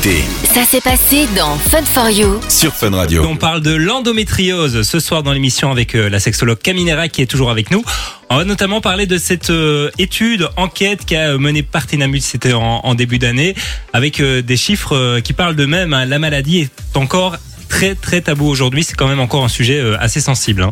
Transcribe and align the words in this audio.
écoutez 0.00 0.22
Ça 0.54 0.64
s'est 0.64 0.80
passé 0.80 1.26
dans 1.36 1.56
Fun 1.56 1.82
for 1.84 2.08
You. 2.08 2.40
sur 2.48 2.72
Fun 2.72 2.90
Radio. 2.90 3.24
On 3.28 3.36
parle 3.36 3.60
de 3.60 3.74
l'endométriose 3.74 4.82
ce 4.82 4.98
soir 5.00 5.22
dans 5.22 5.32
l'émission 5.32 5.70
avec 5.70 5.94
euh, 5.94 6.08
la 6.08 6.18
sexologue 6.18 6.58
Caminera 6.58 7.08
qui 7.08 7.20
est 7.22 7.26
toujours 7.26 7.50
avec 7.50 7.70
nous. 7.70 7.84
On 8.30 8.36
va 8.38 8.44
notamment 8.44 8.80
parler 8.80 9.06
de 9.06 9.18
cette 9.18 9.50
euh, 9.50 9.90
étude, 9.98 10.48
enquête 10.56 11.04
qu'a 11.04 11.36
mené 11.36 11.62
Partenamut, 11.62 12.20
c'était 12.22 12.52
en, 12.54 12.80
en 12.82 12.94
début 12.94 13.18
d'année, 13.18 13.54
avec 13.92 14.20
euh, 14.20 14.40
des 14.42 14.56
chiffres 14.56 14.96
euh, 14.96 15.20
qui 15.20 15.32
parlent 15.32 15.56
d'eux-mêmes. 15.56 15.92
hein. 15.92 16.06
La 16.06 16.18
maladie 16.18 16.60
est 16.60 16.96
encore 16.96 17.36
très 17.68 17.94
très 17.94 18.20
tabou 18.20 18.46
aujourd'hui, 18.48 18.84
c'est 18.84 18.94
quand 18.96 19.08
même 19.08 19.20
encore 19.20 19.44
un 19.44 19.48
sujet 19.48 19.78
euh, 19.80 19.96
assez 20.00 20.20
sensible. 20.20 20.62
hein. 20.62 20.70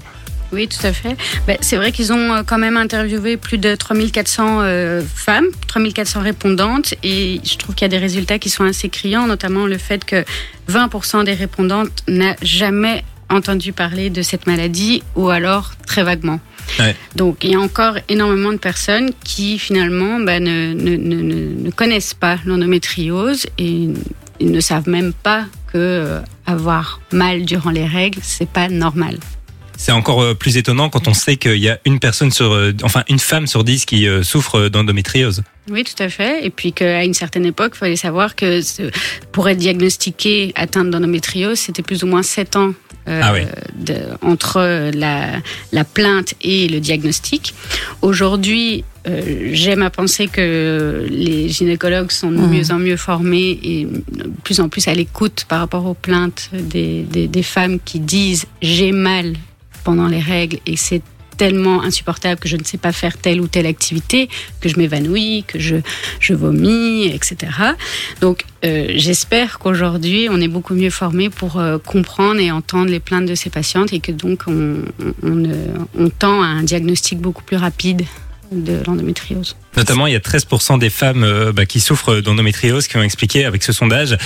Oui, 0.53 0.67
tout 0.67 0.87
à 0.87 0.93
fait. 0.93 1.17
Ben, 1.47 1.59
c'est 1.61 1.77
vrai 1.77 1.93
qu'ils 1.93 2.13
ont 2.13 2.33
euh, 2.35 2.43
quand 2.45 2.59
même 2.59 2.77
interviewé 2.77 3.37
plus 3.37 3.59
de 3.59 3.75
3400 3.75 4.61
euh, 4.63 5.03
femmes, 5.15 5.47
3400 5.67 6.21
répondantes, 6.21 6.95
et 7.03 7.41
je 7.45 7.57
trouve 7.57 7.75
qu'il 7.75 7.85
y 7.85 7.87
a 7.87 7.89
des 7.91 7.99
résultats 7.99 8.39
qui 8.39 8.49
sont 8.49 8.65
assez 8.65 8.89
criants, 8.89 9.27
notamment 9.27 9.67
le 9.67 9.77
fait 9.79 10.05
que 10.05 10.25
20% 10.71 11.25
des 11.25 11.35
répondantes 11.35 11.91
n'a 12.09 12.35
jamais 12.43 13.05
entendu 13.29 13.73
parler 13.75 14.09
de 14.09 14.23
cette 14.23 14.47
maladie, 14.47 15.03
ou 15.17 15.29
alors 15.29 15.73
très 15.87 16.03
vaguement. 16.03 16.41
Ouais. 16.79 16.95
Donc 17.17 17.45
il 17.45 17.51
y 17.53 17.55
a 17.55 17.61
encore 17.61 17.97
énormément 18.09 18.53
de 18.53 18.59
personnes 18.59 19.11
qui 19.25 19.59
finalement 19.59 20.21
ben, 20.21 20.43
ne, 20.43 20.75
ne, 20.75 20.97
ne, 20.97 21.63
ne- 21.65 21.71
connaissent 21.71 22.15
pas 22.15 22.39
l'endométriose 22.45 23.47
et 23.57 23.89
ils 24.41 24.51
ne 24.51 24.61
savent 24.61 24.89
même 24.89 25.13
pas 25.15 25.45
que 25.73 25.79
euh, 25.79 26.21
avoir 26.47 27.01
mal 27.13 27.45
durant 27.45 27.71
les 27.71 27.87
règles, 27.87 28.21
c'est 28.23 28.49
pas 28.49 28.69
normal. 28.69 29.19
C'est 29.81 29.93
encore 29.93 30.21
euh, 30.23 30.35
plus 30.35 30.57
étonnant 30.57 30.91
quand 30.91 31.07
on 31.07 31.15
sait 31.15 31.37
qu'il 31.37 31.57
y 31.59 31.69
a 31.69 31.79
une 31.87 32.01
personne 32.01 32.33
sur, 32.33 32.53
euh, 32.53 32.73
enfin 32.83 33.05
une 33.09 33.21
femme 33.21 33.47
sur 33.47 33.63
dix 33.63 33.85
qui 33.87 34.09
euh, 34.09 34.25
souffre 34.25 34.69
d'endométriose. 34.69 35.43
Oui, 35.71 35.85
tout 35.85 36.03
à 36.03 36.09
fait. 36.09 36.45
Et 36.45 36.51
puis 36.51 36.73
qu'à 36.73 37.05
une 37.05 37.15
certaine 37.15 37.47
époque, 37.47 37.73
il 37.77 37.79
fallait 37.79 37.97
savoir 37.97 38.35
que 38.35 38.61
pour 39.31 39.49
être 39.49 39.59
diagnostiqué 39.59 40.53
atteinte 40.57 40.91
d'endométriose, 40.91 41.59
c'était 41.61 41.83
plus 41.83 42.03
ou 42.03 42.09
moins 42.09 42.25
7 42.25 42.57
ans 42.57 42.73
euh, 43.07 43.21
Ah 43.23 43.33
oui. 43.33 43.43
de- 43.77 43.95
entre 44.21 44.91
la, 44.95 45.37
la 45.73 45.85
plainte 45.85 46.35
et 46.43 46.69
le 46.69 46.81
diagnostic. 46.81 47.55
Aujourd'hui, 48.03 48.83
euh, 49.07 49.51
j'aime 49.53 49.83
à 49.83 49.91
penser 49.91 50.27
que 50.27 51.07
les 51.09 51.49
gynécologues 51.51 52.11
sont 52.11 52.31
de 52.33 52.37
Mhm. 52.39 52.51
mieux 52.51 52.71
en 52.73 52.79
mieux 52.81 52.97
formés 52.97 53.59
et 53.63 53.85
de 53.87 54.31
plus 54.43 54.59
en 54.61 54.69
plus 54.69 54.89
à 54.89 54.95
l'écoute 54.95 55.45
par 55.49 55.61
rapport 55.61 55.87
aux 55.87 55.95
plaintes 55.95 56.51
des, 56.53 57.03
des, 57.03 57.29
des 57.29 57.43
femmes 57.45 57.79
qui 57.85 58.01
disent 58.01 58.47
j'ai 58.61 58.91
mal 58.93 59.35
pendant 59.89 60.07
les 60.07 60.21
règles 60.21 60.59
et 60.67 60.77
c'est 60.77 61.01
tellement 61.39 61.83
insupportable 61.83 62.39
que 62.39 62.47
je 62.47 62.59
ne 62.59 62.65
sais 62.65 62.77
pas 62.77 62.93
faire 62.93 63.17
telle 63.17 63.41
ou 63.41 63.47
telle 63.49 63.65
activité, 63.65 64.29
que 64.61 64.69
je 64.69 64.77
m'évanouis, 64.77 65.45
que 65.47 65.59
je, 65.59 65.77
je 66.21 66.35
vomis, 66.35 67.07
etc. 67.07 67.37
Donc 68.21 68.45
euh, 68.67 68.93
j'espère 68.97 69.59
qu'aujourd'hui 69.59 70.29
on 70.31 70.43
est 70.43 70.49
beaucoup 70.57 70.75
mieux 70.75 70.91
formé 70.91 71.31
pour 71.31 71.59
euh, 71.59 71.79
comprendre 71.79 72.39
et 72.39 72.51
entendre 72.51 72.91
les 72.91 73.01
plaintes 73.01 73.25
de 73.25 73.35
ces 73.35 73.49
patientes 73.49 73.95
et 73.95 74.01
que 74.01 74.13
donc 74.13 74.43
on, 74.47 74.83
on, 75.23 75.45
euh, 75.47 75.55
on 75.99 76.11
tend 76.11 76.43
à 76.43 76.49
un 76.49 76.65
diagnostic 76.65 77.19
beaucoup 77.19 77.43
plus 77.43 77.57
rapide 77.57 78.03
de 78.53 78.83
l'endométriose. 78.87 79.57
Notamment, 79.77 80.07
il 80.07 80.13
y 80.13 80.17
a 80.17 80.21
13% 80.21 80.79
des 80.79 80.91
femmes 80.91 81.23
euh, 81.23 81.53
bah, 81.53 81.67
qui 81.67 81.81
souffrent 81.81 82.21
d'endométriose 82.21 82.87
qui 82.87 82.97
ont 82.97 83.03
expliqué 83.03 83.45
avec 83.45 83.63
ce 83.63 83.73
sondage 83.73 84.17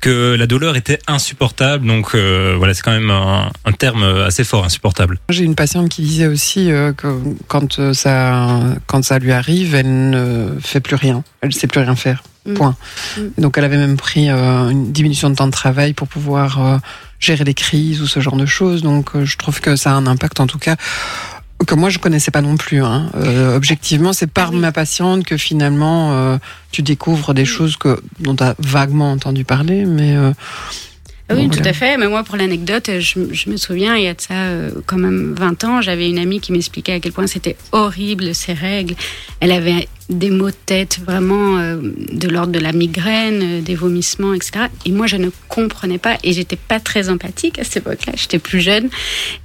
que 0.00 0.34
la 0.34 0.46
douleur 0.46 0.76
était 0.76 0.98
insupportable. 1.06 1.86
Donc 1.86 2.14
euh, 2.14 2.54
voilà, 2.56 2.74
c'est 2.74 2.82
quand 2.82 2.92
même 2.92 3.10
un, 3.10 3.50
un 3.64 3.72
terme 3.72 4.02
assez 4.02 4.44
fort, 4.44 4.64
insupportable. 4.64 5.18
J'ai 5.28 5.44
une 5.44 5.54
patiente 5.54 5.88
qui 5.88 6.02
disait 6.02 6.26
aussi 6.26 6.70
euh, 6.70 6.92
que 6.92 7.06
quand 7.48 7.92
ça, 7.92 8.60
quand 8.86 9.04
ça 9.04 9.18
lui 9.18 9.32
arrive, 9.32 9.74
elle 9.74 10.10
ne 10.10 10.48
fait 10.60 10.80
plus 10.80 10.96
rien. 10.96 11.22
Elle 11.40 11.50
ne 11.50 11.54
sait 11.54 11.66
plus 11.66 11.80
rien 11.80 11.94
faire. 11.96 12.22
Mm. 12.46 12.54
Point. 12.54 12.76
Mm. 13.16 13.22
Donc 13.38 13.58
elle 13.58 13.64
avait 13.64 13.76
même 13.76 13.96
pris 13.96 14.28
euh, 14.28 14.68
une 14.68 14.92
diminution 14.92 15.30
de 15.30 15.34
temps 15.34 15.46
de 15.46 15.52
travail 15.52 15.92
pour 15.92 16.08
pouvoir 16.08 16.64
euh, 16.64 16.78
gérer 17.20 17.44
les 17.44 17.54
crises 17.54 18.02
ou 18.02 18.06
ce 18.06 18.20
genre 18.20 18.36
de 18.36 18.46
choses. 18.46 18.82
Donc 18.82 19.14
euh, 19.14 19.24
je 19.24 19.36
trouve 19.36 19.60
que 19.60 19.76
ça 19.76 19.92
a 19.92 19.94
un 19.94 20.06
impact 20.06 20.40
en 20.40 20.46
tout 20.46 20.58
cas 20.58 20.76
que 21.64 21.74
moi 21.74 21.90
je 21.90 21.98
connaissais 21.98 22.30
pas 22.30 22.42
non 22.42 22.56
plus. 22.56 22.82
Hein. 22.82 23.10
Euh, 23.16 23.56
objectivement, 23.56 24.12
c'est 24.12 24.26
par 24.26 24.48
Ah 24.48 24.52
oui. 24.52 24.58
ma 24.60 24.72
patiente 24.72 25.24
que 25.24 25.36
finalement 25.36 26.12
euh, 26.12 26.38
tu 26.70 26.82
découvres 26.82 27.34
des 27.34 27.44
choses 27.44 27.76
que 27.76 28.00
dont 28.20 28.34
tu 28.36 28.42
as 28.44 28.54
vaguement 28.58 29.12
entendu 29.12 29.44
parler, 29.44 29.84
mais 29.84 30.16
euh, 30.16 30.32
Ah 31.28 31.34
oui, 31.34 31.48
tout 31.48 31.60
à 31.64 31.72
fait. 31.72 31.96
Mais 31.96 32.08
moi, 32.08 32.22
pour 32.24 32.36
l'anecdote, 32.36 32.90
je, 32.98 33.18
je 33.32 33.50
me 33.50 33.56
souviens, 33.56 33.96
il 33.96 34.04
y 34.04 34.08
a 34.08 34.14
de 34.14 34.20
ça 34.20 34.34
quand 34.86 34.98
même 34.98 35.34
20 35.38 35.64
ans, 35.64 35.80
j'avais 35.80 36.08
une 36.08 36.18
amie 36.18 36.40
qui 36.40 36.52
m'expliquait 36.52 36.94
à 36.94 37.00
quel 37.00 37.12
point 37.12 37.26
c'était 37.26 37.56
horrible 37.72 38.34
ces 38.34 38.52
règles. 38.52 38.94
Elle 39.40 39.52
avait 39.52 39.88
des 40.12 40.30
maux 40.30 40.50
de 40.50 40.56
tête 40.66 41.00
vraiment 41.04 41.58
euh, 41.58 41.76
de 42.12 42.28
l'ordre 42.28 42.52
de 42.52 42.58
la 42.58 42.72
migraine, 42.72 43.40
euh, 43.42 43.60
des 43.60 43.74
vomissements, 43.74 44.34
etc. 44.34 44.66
Et 44.86 44.90
moi, 44.90 45.06
je 45.06 45.16
ne 45.16 45.28
comprenais 45.48 45.98
pas 45.98 46.16
et 46.24 46.32
j'étais 46.32 46.56
pas 46.56 46.80
très 46.80 47.08
empathique 47.08 47.58
à 47.58 47.64
cette 47.64 47.78
époque-là. 47.78 48.12
J'étais 48.16 48.38
plus 48.38 48.60
jeune 48.60 48.88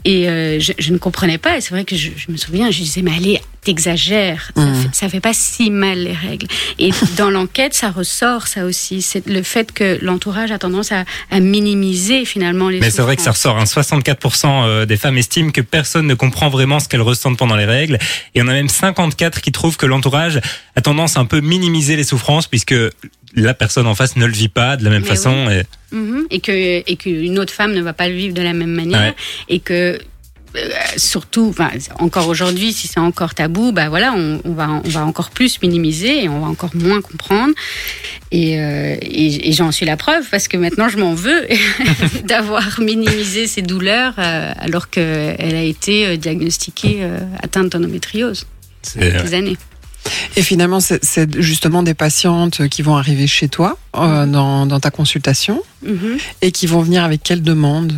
et 0.06 0.30
euh, 0.30 0.60
je, 0.60 0.74
je 0.78 0.92
ne 0.94 0.98
comprenais 0.98 1.38
pas. 1.38 1.58
Et 1.58 1.62
c'est 1.62 1.72
vrai 1.72 1.84
que 1.86 1.96
je, 1.96 2.10
je 2.16 2.32
me 2.32 2.38
souviens, 2.38 2.72
je 2.72 2.80
disais, 2.80 3.02
mais 3.02 3.12
allez, 3.16 3.40
t'exagères. 3.64 4.52
Ça, 4.56 4.62
Mhm. 4.66 4.76
fait, 4.84 4.90
ça 4.94 5.10
fait 5.10 5.20
pas 5.20 5.34
si 5.34 5.70
mal 5.72 6.00
les 6.00 6.14
règles. 6.14 6.48
Et 6.80 6.92
dans 7.18 7.30
l'enquête, 7.30 7.74
ça 7.74 7.90
ressort 7.92 8.48
ça 8.48 8.66
aussi. 8.66 9.02
C'est 9.02 9.28
le 9.28 9.44
fait 9.44 9.72
que 9.72 9.98
l'entourage 10.02 10.52
a 10.52 10.58
tendance 10.60 10.92
à, 10.92 11.04
à 11.32 11.40
minimiser 11.40 12.26
finalement 12.26 12.70
les 12.70 12.80
Mais 12.80 12.90
c'est 12.92 13.02
vrai 13.02 13.16
que 13.16 13.22
ça 13.22 13.32
ressort. 13.32 13.58
Hein. 13.58 13.66
64% 13.66 14.46
euh, 14.46 14.86
des 14.86 14.98
femmes 14.98 15.18
estiment 15.18 15.52
que 15.52 15.62
personne 15.62 16.08
ne 16.08 16.14
comprend 16.14 16.50
vraiment 16.50 16.80
ce 16.80 16.88
qu'elles 16.88 17.02
ressentent 17.02 17.38
pendant 17.38 17.56
les 17.56 17.66
règles. 17.66 17.98
Et 18.36 18.42
on 18.42 18.48
a 18.48 18.54
même 18.54 18.70
54 18.70 19.42
qui 19.42 19.52
trouvent 19.52 19.78
que 19.78 19.86
l'entourage 19.86 20.40
a 20.76 20.82
tendance 20.82 21.18
à 21.18 21.20
un 21.20 21.26
peu 21.26 21.40
minimiser 21.42 21.96
les 21.96 22.04
souffrances 22.04 22.48
puisque 22.48 22.76
la 23.36 23.54
personne 23.54 23.88
en 23.88 23.96
face 23.96 24.16
ne 24.16 24.26
le 24.26 24.34
vit 24.34 24.50
pas 24.50 24.78
de 24.78 24.84
la 24.84 24.90
même 24.90 25.02
Mais 25.04 25.08
façon. 25.08 25.50
Et 25.50 25.64
Mhm. 25.92 26.26
et 26.32 26.40
que 26.42 26.52
et 26.86 26.96
qu'une 26.98 27.40
autre 27.40 27.54
femme 27.54 27.74
ne 27.74 27.82
va 27.82 27.94
pas 27.94 28.10
le 28.10 28.16
vivre 28.16 28.34
de 28.34 28.42
la 28.42 28.52
même 28.54 28.72
manière 28.74 29.00
Ouais. 29.00 29.16
et 29.48 29.60
que 29.62 29.98
euh, 30.56 30.70
surtout 30.98 31.48
enfin, 31.50 31.70
encore 32.00 32.28
aujourd'hui 32.28 32.74
si 32.74 32.88
c'est 32.88 33.00
encore 33.00 33.34
tabou 33.36 33.72
bah 33.72 33.88
voilà 33.90 34.14
on, 34.14 34.42
on 34.44 34.54
va 34.54 34.82
on 34.84 34.90
va 34.90 35.06
encore 35.06 35.30
plus 35.30 35.62
minimiser 35.62 36.24
et 36.24 36.30
on 36.30 36.40
va 36.42 36.48
encore 36.48 36.76
moins 36.76 37.00
comprendre 37.02 37.54
et, 38.32 38.60
euh, 38.60 38.96
et, 39.02 39.50
et 39.50 39.52
j'en 39.54 39.72
suis 39.72 39.86
la 39.86 39.96
preuve 39.98 40.26
parce 40.30 40.48
que 40.48 40.58
maintenant 40.58 40.90
je 40.90 40.98
m'en 40.98 41.14
veux 41.14 41.46
d'avoir 42.26 42.80
minimisé 42.82 43.48
ces 43.48 43.62
douleurs 43.62 44.16
euh, 44.18 44.52
alors 44.60 44.90
qu'elle 44.90 45.56
a 45.56 45.64
été 45.64 46.18
diagnostiquée 46.18 47.00
atteinte 47.44 47.70
d'endométriose 47.70 48.46
il 48.96 49.04
y 49.06 49.08
a 49.10 49.22
des 49.22 49.34
années 49.34 49.58
Et 50.36 50.42
finalement, 50.42 50.80
c'est- 50.80 51.40
justement 51.42 51.84
des 51.84 51.94
patientes 51.94 52.68
qui 52.70 52.82
vont 52.82 52.96
arriver 52.98 53.28
chez 53.28 53.48
toi 53.50 53.78
euh, 53.96 54.26
dans, 54.26 54.66
dans 54.66 54.80
ta 54.80 54.92
consultation 54.92 55.62
Mhm. 55.84 56.18
et 56.42 56.52
qui 56.52 56.66
vont 56.66 56.82
venir 56.82 57.04
avec 57.04 57.22
quelle 57.24 57.42
demande 57.44 57.94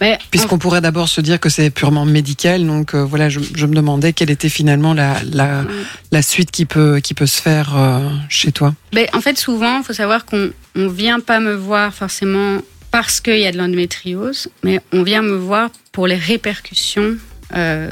Mais, 0.00 0.18
Puisqu'on 0.32 0.58
pourrait 0.58 0.80
d'abord 0.80 1.08
se 1.08 1.20
dire 1.20 1.38
que 1.38 1.48
c'est 1.48 1.70
purement 1.70 2.04
médical, 2.04 2.66
donc 2.66 2.94
euh, 2.94 3.04
voilà, 3.04 3.28
je, 3.28 3.38
je 3.54 3.66
me 3.66 3.74
demandais 3.76 4.12
quelle 4.12 4.30
était 4.30 4.48
finalement 4.48 4.92
la, 4.94 5.16
la, 5.32 5.62
la 6.10 6.22
suite 6.22 6.50
qui 6.50 6.64
peut, 6.66 6.98
qui 7.00 7.14
peut 7.14 7.26
se 7.26 7.40
faire 7.40 7.76
euh, 7.76 8.00
chez 8.28 8.50
toi. 8.50 8.74
Ben, 8.92 9.06
en 9.12 9.20
fait, 9.20 9.38
souvent, 9.38 9.78
il 9.78 9.84
faut 9.84 9.92
savoir 9.92 10.24
qu'on 10.26 10.50
ne 10.74 10.88
vient 10.88 11.20
pas 11.20 11.38
me 11.38 11.54
voir 11.54 11.94
forcément 11.94 12.58
parce 12.90 13.20
qu'il 13.20 13.38
y 13.38 13.46
a 13.46 13.52
de 13.52 13.58
l'endométriose, 13.58 14.48
mais 14.64 14.80
on 14.92 15.02
vient 15.04 15.22
me 15.22 15.36
voir 15.36 15.70
pour 15.92 16.08
les 16.08 16.16
répercussions 16.16 17.16
euh, 17.54 17.90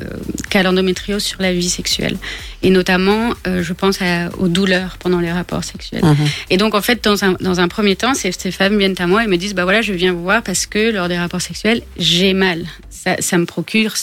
qu'a 0.50 0.62
l'endométriose 0.62 1.22
sur 1.22 1.40
la 1.42 1.52
vie 1.52 1.68
sexuelle. 1.70 2.16
Et 2.62 2.70
notamment, 2.70 3.34
euh, 3.46 3.62
je 3.62 3.72
pense 3.72 4.00
à- 4.02 4.28
aux 4.38 4.48
douleurs 4.48 4.96
pendant 4.98 5.20
les 5.20 5.30
rapports 5.32 5.64
sexuels. 5.64 6.04
Mhm. 6.04 6.16
Et 6.50 6.56
donc, 6.56 6.74
en 6.74 6.82
fait, 6.82 7.02
dans 7.04 7.24
un, 7.24 7.32
dans 7.40 7.60
un 7.60 7.68
premier 7.68 7.96
temps, 7.96 8.14
ces, 8.14 8.32
ces 8.32 8.50
femmes 8.50 8.78
viennent 8.78 8.94
à 8.98 9.06
moi 9.06 9.24
et 9.24 9.26
me 9.26 9.36
disent, 9.36 9.54
bah 9.54 9.64
voilà, 9.64 9.82
je 9.82 9.92
viens 9.92 10.12
vous 10.12 10.22
voir 10.22 10.42
parce 10.42 10.66
que 10.66 10.90
lors 10.90 11.08
des 11.08 11.18
rapports 11.18 11.40
sexuels, 11.42 11.82
j'ai 11.98 12.32
mal. 12.34 12.66
Ça, 12.90 13.16
ça 13.20 13.38
me 13.38 13.46
procure 13.46 13.94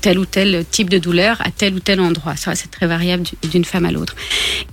tel 0.00 0.18
ou 0.18 0.26
tel 0.26 0.64
type 0.70 0.90
de 0.90 0.98
douleur 0.98 1.40
à 1.40 1.50
tel 1.50 1.74
ou 1.74 1.80
tel 1.80 2.00
endroit. 2.00 2.36
Ça, 2.36 2.54
c'est 2.54 2.70
très 2.70 2.86
variable 2.86 3.22
du- 3.22 3.48
d'une 3.48 3.64
femme 3.64 3.84
à 3.86 3.92
l'autre. 3.92 4.16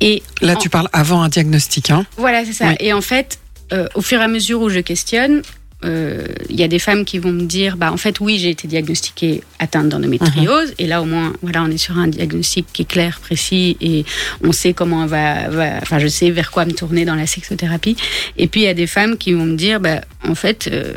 Et 0.02 0.24
Là, 0.42 0.54
en- 0.54 0.58
tu 0.58 0.70
parles 0.70 0.90
avant 0.94 1.22
un 1.22 1.30
diagnostic, 1.30 1.92
hein? 1.92 2.06
Voilà, 2.18 2.44
c'est 2.46 2.54
ça. 2.54 2.70
Oui. 2.70 2.76
Et 2.80 2.92
en 2.94 3.02
fait, 3.02 3.40
euh, 3.74 3.88
au 3.96 4.02
fur 4.02 4.20
et 4.20 4.24
à 4.24 4.28
mesure 4.28 4.62
où 4.62 4.70
je 4.70 4.80
questionne, 4.80 5.42
euh, 5.86 6.26
il 6.50 6.56
y 6.60 6.64
a 6.64 6.68
des 6.68 6.80
femmes 6.80 7.06
qui 7.06 7.20
vont 7.20 7.32
me 7.32 7.44
dire, 7.44 7.78
bah 7.78 7.92
en 7.92 7.98
fait 7.98 8.20
oui, 8.20 8.40
j'ai 8.40 8.50
été 8.50 8.68
diagnostiquée 8.68 9.44
atteinte 9.60 9.90
d'endométriose, 9.90 10.74
et 10.80 10.88
là 10.88 11.02
au 11.02 11.06
moins, 11.06 11.34
voilà, 11.44 11.64
on 11.64 11.68
est 11.70 11.78
sur 11.78 11.98
un 12.00 12.08
diagnostic 12.08 12.66
qui 12.74 12.82
est 12.82 12.86
clair, 12.86 13.20
précis, 13.22 13.78
et 13.80 14.04
on 14.44 14.52
sait 14.52 14.74
comment 14.74 15.04
on 15.04 15.06
va, 15.06 15.50
va- 15.50 15.78
enfin 15.82 16.00
je 16.00 16.08
sais 16.08 16.32
vers 16.32 16.50
quoi 16.52 16.66
me 16.66 16.72
tourner 16.72 17.06
dans 17.06 17.16
la 17.16 17.28
sexothérapie. 17.28 17.96
Et 18.38 18.48
puis 18.48 18.62
il 18.62 18.64
y 18.66 18.70
a 18.70 18.74
des 18.74 18.88
femmes 18.88 19.18
qui 19.18 19.34
vont 19.34 19.46
me 19.46 19.56
dire, 19.56 19.80
bah 19.80 20.02
en 20.28 20.36
fait. 20.36 20.68
euh, 20.72 20.94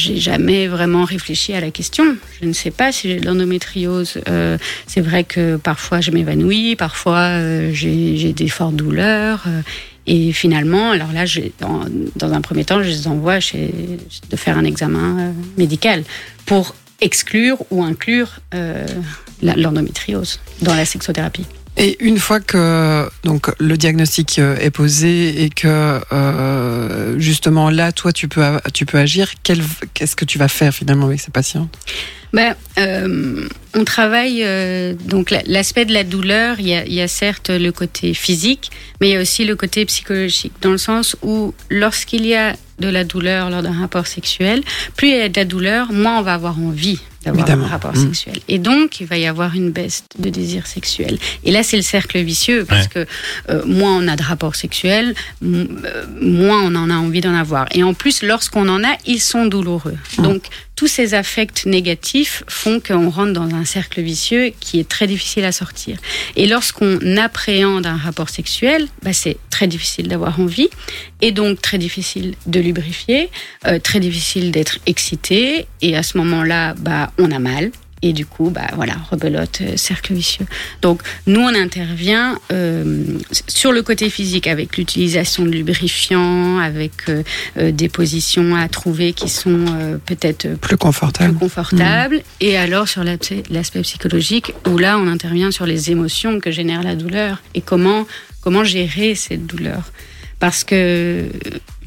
j'ai 0.00 0.18
jamais 0.18 0.68
vraiment 0.68 1.02
réfléchi 1.04 1.54
à 1.54 1.60
la 1.60 1.72
question. 1.72 2.04
Je 2.40 2.46
ne 2.46 2.52
sais 2.52 2.70
pas 2.70 2.92
si 2.92 3.08
j'ai 3.08 3.18
de 3.18 3.26
l'endométriose. 3.26 4.20
Euh, 4.28 4.56
c'est 4.86 5.00
vrai 5.00 5.24
que 5.24 5.56
parfois 5.56 6.00
je 6.00 6.12
m'évanouis, 6.12 6.76
parfois 6.76 7.16
euh, 7.18 7.70
j'ai 7.74 8.16
j'ai 8.16 8.32
des 8.32 8.46
fortes 8.48 8.76
douleurs. 8.76 9.42
euh, 9.48 9.60
et 10.08 10.32
finalement, 10.32 10.90
alors 10.90 11.12
là, 11.12 11.24
dans, 11.60 12.32
un 12.32 12.40
premier 12.40 12.64
temps, 12.64 12.82
je 12.82 12.88
les 12.88 13.06
envoie 13.06 13.38
de 13.38 14.36
faire 14.36 14.56
un 14.56 14.64
examen 14.64 15.18
euh, 15.18 15.32
médical 15.58 16.02
pour 16.46 16.74
exclure 17.02 17.58
ou 17.70 17.82
inclure 17.82 18.40
euh, 18.54 18.86
l'endométriose 19.42 20.40
dans 20.62 20.74
la 20.74 20.86
sexothérapie. 20.86 21.44
Et 21.80 21.96
une 22.00 22.18
fois 22.18 22.40
que 22.40 23.08
donc 23.22 23.52
le 23.60 23.76
diagnostic 23.76 24.40
euh, 24.40 24.56
est 24.56 24.70
posé 24.72 25.44
et 25.44 25.48
que 25.48 26.00
euh, 26.12 27.18
justement 27.20 27.70
là, 27.70 27.92
toi, 27.92 28.12
tu 28.12 28.26
peux 28.26 28.42
tu 28.74 28.84
peux 28.84 28.98
agir. 28.98 29.30
Qu'est-ce 29.44 30.16
que 30.16 30.24
tu 30.24 30.38
vas 30.38 30.48
faire 30.48 30.74
finalement 30.74 31.06
avec 31.06 31.20
ces 31.20 31.30
patients 31.30 31.68
Ben, 32.32 32.56
euh, 32.78 33.46
on 33.74 33.84
travaille 33.84 34.44
donc 35.06 35.30
la- 35.30 35.42
l'aspect 35.46 35.84
de 35.84 35.92
la 35.94 36.02
douleur. 36.02 36.56
Il 36.58 36.66
y, 36.68 36.74
a, 36.74 36.84
il 36.84 36.92
y 36.94 37.00
a 37.00 37.06
certes 37.08 37.50
le 37.50 37.70
côté 37.70 38.12
physique, 38.12 38.70
mais 39.00 39.10
il 39.10 39.12
y 39.12 39.16
a 39.16 39.20
aussi 39.20 39.44
le 39.44 39.54
côté 39.54 39.84
psychologique, 39.84 40.52
dans 40.60 40.72
le 40.72 40.78
sens 40.78 41.16
où 41.22 41.54
lorsqu'il 41.70 42.26
y 42.26 42.34
a 42.34 42.56
de 42.80 42.88
la 42.88 43.04
douleur 43.04 43.50
lors 43.50 43.62
d'un 43.62 43.78
rapport 43.78 44.06
sexuel, 44.08 44.62
plus 44.96 45.08
il 45.10 45.16
y 45.16 45.20
a 45.20 45.28
de 45.28 45.36
la 45.38 45.44
douleur, 45.44 45.92
moins 45.92 46.18
on 46.18 46.22
va 46.22 46.34
avoir 46.34 46.58
envie 46.58 46.98
d'avoir 47.32 47.50
un 47.50 47.66
rapport 47.66 47.92
Mm. 47.94 48.06
sexuel. 48.06 48.38
Et 48.48 48.58
donc, 48.58 49.00
il 49.00 49.06
va 49.06 49.16
y 49.18 49.26
avoir 49.26 49.54
une 49.54 49.70
baisse 49.70 50.04
de 50.18 50.28
désir 50.30 50.66
sexuel. 50.66 51.18
Et 51.44 51.50
là, 51.50 51.62
c'est 51.62 51.76
le 51.76 51.82
cercle 51.82 52.18
vicieux, 52.22 52.64
parce 52.68 52.88
que 52.88 53.06
euh, 53.50 53.62
moins 53.66 53.96
on 53.96 54.08
a 54.08 54.16
de 54.16 54.22
rapports 54.22 54.54
sexuels, 54.56 55.14
euh, 55.44 55.66
moins 56.20 56.62
on 56.62 56.74
en 56.74 56.90
a 56.90 56.94
envie 56.94 57.20
d'en 57.20 57.34
avoir. 57.34 57.66
Et 57.74 57.82
en 57.82 57.94
plus, 57.94 58.22
lorsqu'on 58.22 58.68
en 58.68 58.82
a, 58.84 58.96
ils 59.06 59.20
sont 59.20 59.46
douloureux. 59.46 59.96
Donc, 60.18 60.44
tous 60.78 60.86
ces 60.86 61.14
affects 61.14 61.66
négatifs 61.66 62.44
font 62.46 62.78
qu'on 62.78 63.10
rentre 63.10 63.32
dans 63.32 63.52
un 63.52 63.64
cercle 63.64 64.00
vicieux 64.00 64.52
qui 64.60 64.78
est 64.78 64.88
très 64.88 65.08
difficile 65.08 65.44
à 65.44 65.50
sortir. 65.50 65.98
Et 66.36 66.46
lorsqu'on 66.46 67.16
appréhende 67.16 67.84
un 67.84 67.96
rapport 67.96 68.28
sexuel, 68.28 68.86
bah, 69.02 69.12
c'est 69.12 69.38
très 69.50 69.66
difficile 69.66 70.06
d'avoir 70.06 70.38
envie, 70.38 70.68
et 71.20 71.32
donc 71.32 71.60
très 71.60 71.78
difficile 71.78 72.36
de 72.46 72.60
lubrifier, 72.60 73.28
euh, 73.66 73.80
très 73.80 73.98
difficile 73.98 74.52
d'être 74.52 74.78
excité, 74.86 75.66
et 75.82 75.96
à 75.96 76.04
ce 76.04 76.16
moment-là, 76.18 76.74
bah, 76.74 77.10
on 77.18 77.32
a 77.32 77.40
mal. 77.40 77.72
Et 78.02 78.12
du 78.12 78.26
coup, 78.26 78.50
bah 78.50 78.68
voilà, 78.76 78.94
rebelote, 79.10 79.60
euh, 79.62 79.76
cercle 79.76 80.14
vicieux. 80.14 80.46
Donc, 80.82 81.02
nous, 81.26 81.40
on 81.40 81.54
intervient 81.54 82.38
euh, 82.52 83.02
sur 83.48 83.72
le 83.72 83.82
côté 83.82 84.08
physique 84.08 84.46
avec 84.46 84.76
l'utilisation 84.76 85.44
de 85.44 85.50
lubrifiants, 85.50 86.58
avec 86.58 86.92
euh, 87.08 87.22
euh, 87.56 87.72
des 87.72 87.88
positions 87.88 88.54
à 88.54 88.68
trouver 88.68 89.12
qui 89.12 89.28
sont 89.28 89.64
euh, 89.68 89.98
peut-être 90.04 90.48
Plus 90.48 90.58
plus 90.68 90.76
confortable. 90.76 91.34
confortables. 91.38 92.22
Et 92.40 92.56
alors, 92.56 92.86
sur 92.88 93.02
l'aspect 93.02 93.42
l'aspect 93.50 93.82
psychologique, 93.82 94.52
où 94.68 94.78
là, 94.78 94.98
on 94.98 95.08
intervient 95.08 95.50
sur 95.50 95.66
les 95.66 95.90
émotions 95.90 96.38
que 96.40 96.50
génère 96.50 96.82
la 96.82 96.94
douleur 96.94 97.42
et 97.54 97.60
comment, 97.60 98.06
comment 98.42 98.62
gérer 98.64 99.14
cette 99.14 99.46
douleur. 99.46 99.90
Parce 100.38 100.62
que 100.62 101.24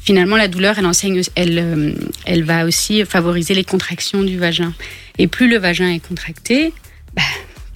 finalement, 0.04 0.36
la 0.36 0.48
douleur, 0.48 0.78
elle 0.78 0.86
enseigne, 0.86 1.20
elle, 1.34 1.58
euh, 1.58 1.92
elle 2.26 2.44
va 2.44 2.64
aussi 2.66 3.04
favoriser 3.04 3.54
les 3.54 3.64
contractions 3.64 4.22
du 4.22 4.38
vagin. 4.38 4.72
Et 5.18 5.26
plus 5.26 5.48
le 5.48 5.58
vagin 5.58 5.88
est 5.92 6.00
contracté, 6.06 6.72
bah, 7.14 7.22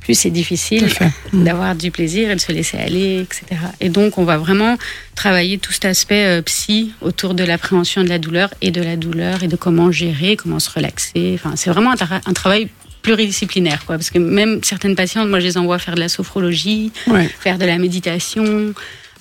plus 0.00 0.14
c'est 0.18 0.30
difficile 0.30 0.86
d'avoir 1.32 1.74
du 1.74 1.90
plaisir 1.90 2.30
et 2.30 2.34
de 2.36 2.40
se 2.40 2.52
laisser 2.52 2.76
aller, 2.78 3.20
etc. 3.20 3.60
Et 3.80 3.88
donc, 3.88 4.18
on 4.18 4.24
va 4.24 4.38
vraiment 4.38 4.76
travailler 5.14 5.58
tout 5.58 5.72
cet 5.72 5.84
aspect 5.84 6.24
euh, 6.26 6.42
psy 6.42 6.92
autour 7.00 7.34
de 7.34 7.44
l'appréhension 7.44 8.02
de 8.04 8.08
la 8.08 8.18
douleur 8.18 8.52
et 8.62 8.70
de 8.70 8.82
la 8.82 8.96
douleur 8.96 9.42
et 9.42 9.48
de 9.48 9.56
comment 9.56 9.90
gérer, 9.92 10.36
comment 10.36 10.58
se 10.60 10.70
relaxer. 10.70 11.32
Enfin, 11.34 11.54
c'est 11.56 11.70
vraiment 11.70 11.90
un, 11.92 11.96
tra- 11.96 12.20
un 12.24 12.32
travail 12.32 12.68
pluridisciplinaire, 13.02 13.84
quoi. 13.86 13.96
Parce 13.96 14.10
que 14.10 14.18
même 14.18 14.60
certaines 14.64 14.96
patientes, 14.96 15.28
moi, 15.28 15.38
je 15.40 15.46
les 15.46 15.58
envoie 15.58 15.78
faire 15.78 15.94
de 15.94 16.00
la 16.00 16.08
sophrologie, 16.08 16.90
Ouais. 17.06 17.28
faire 17.40 17.56
de 17.58 17.64
la 17.64 17.78
méditation, 17.78 18.74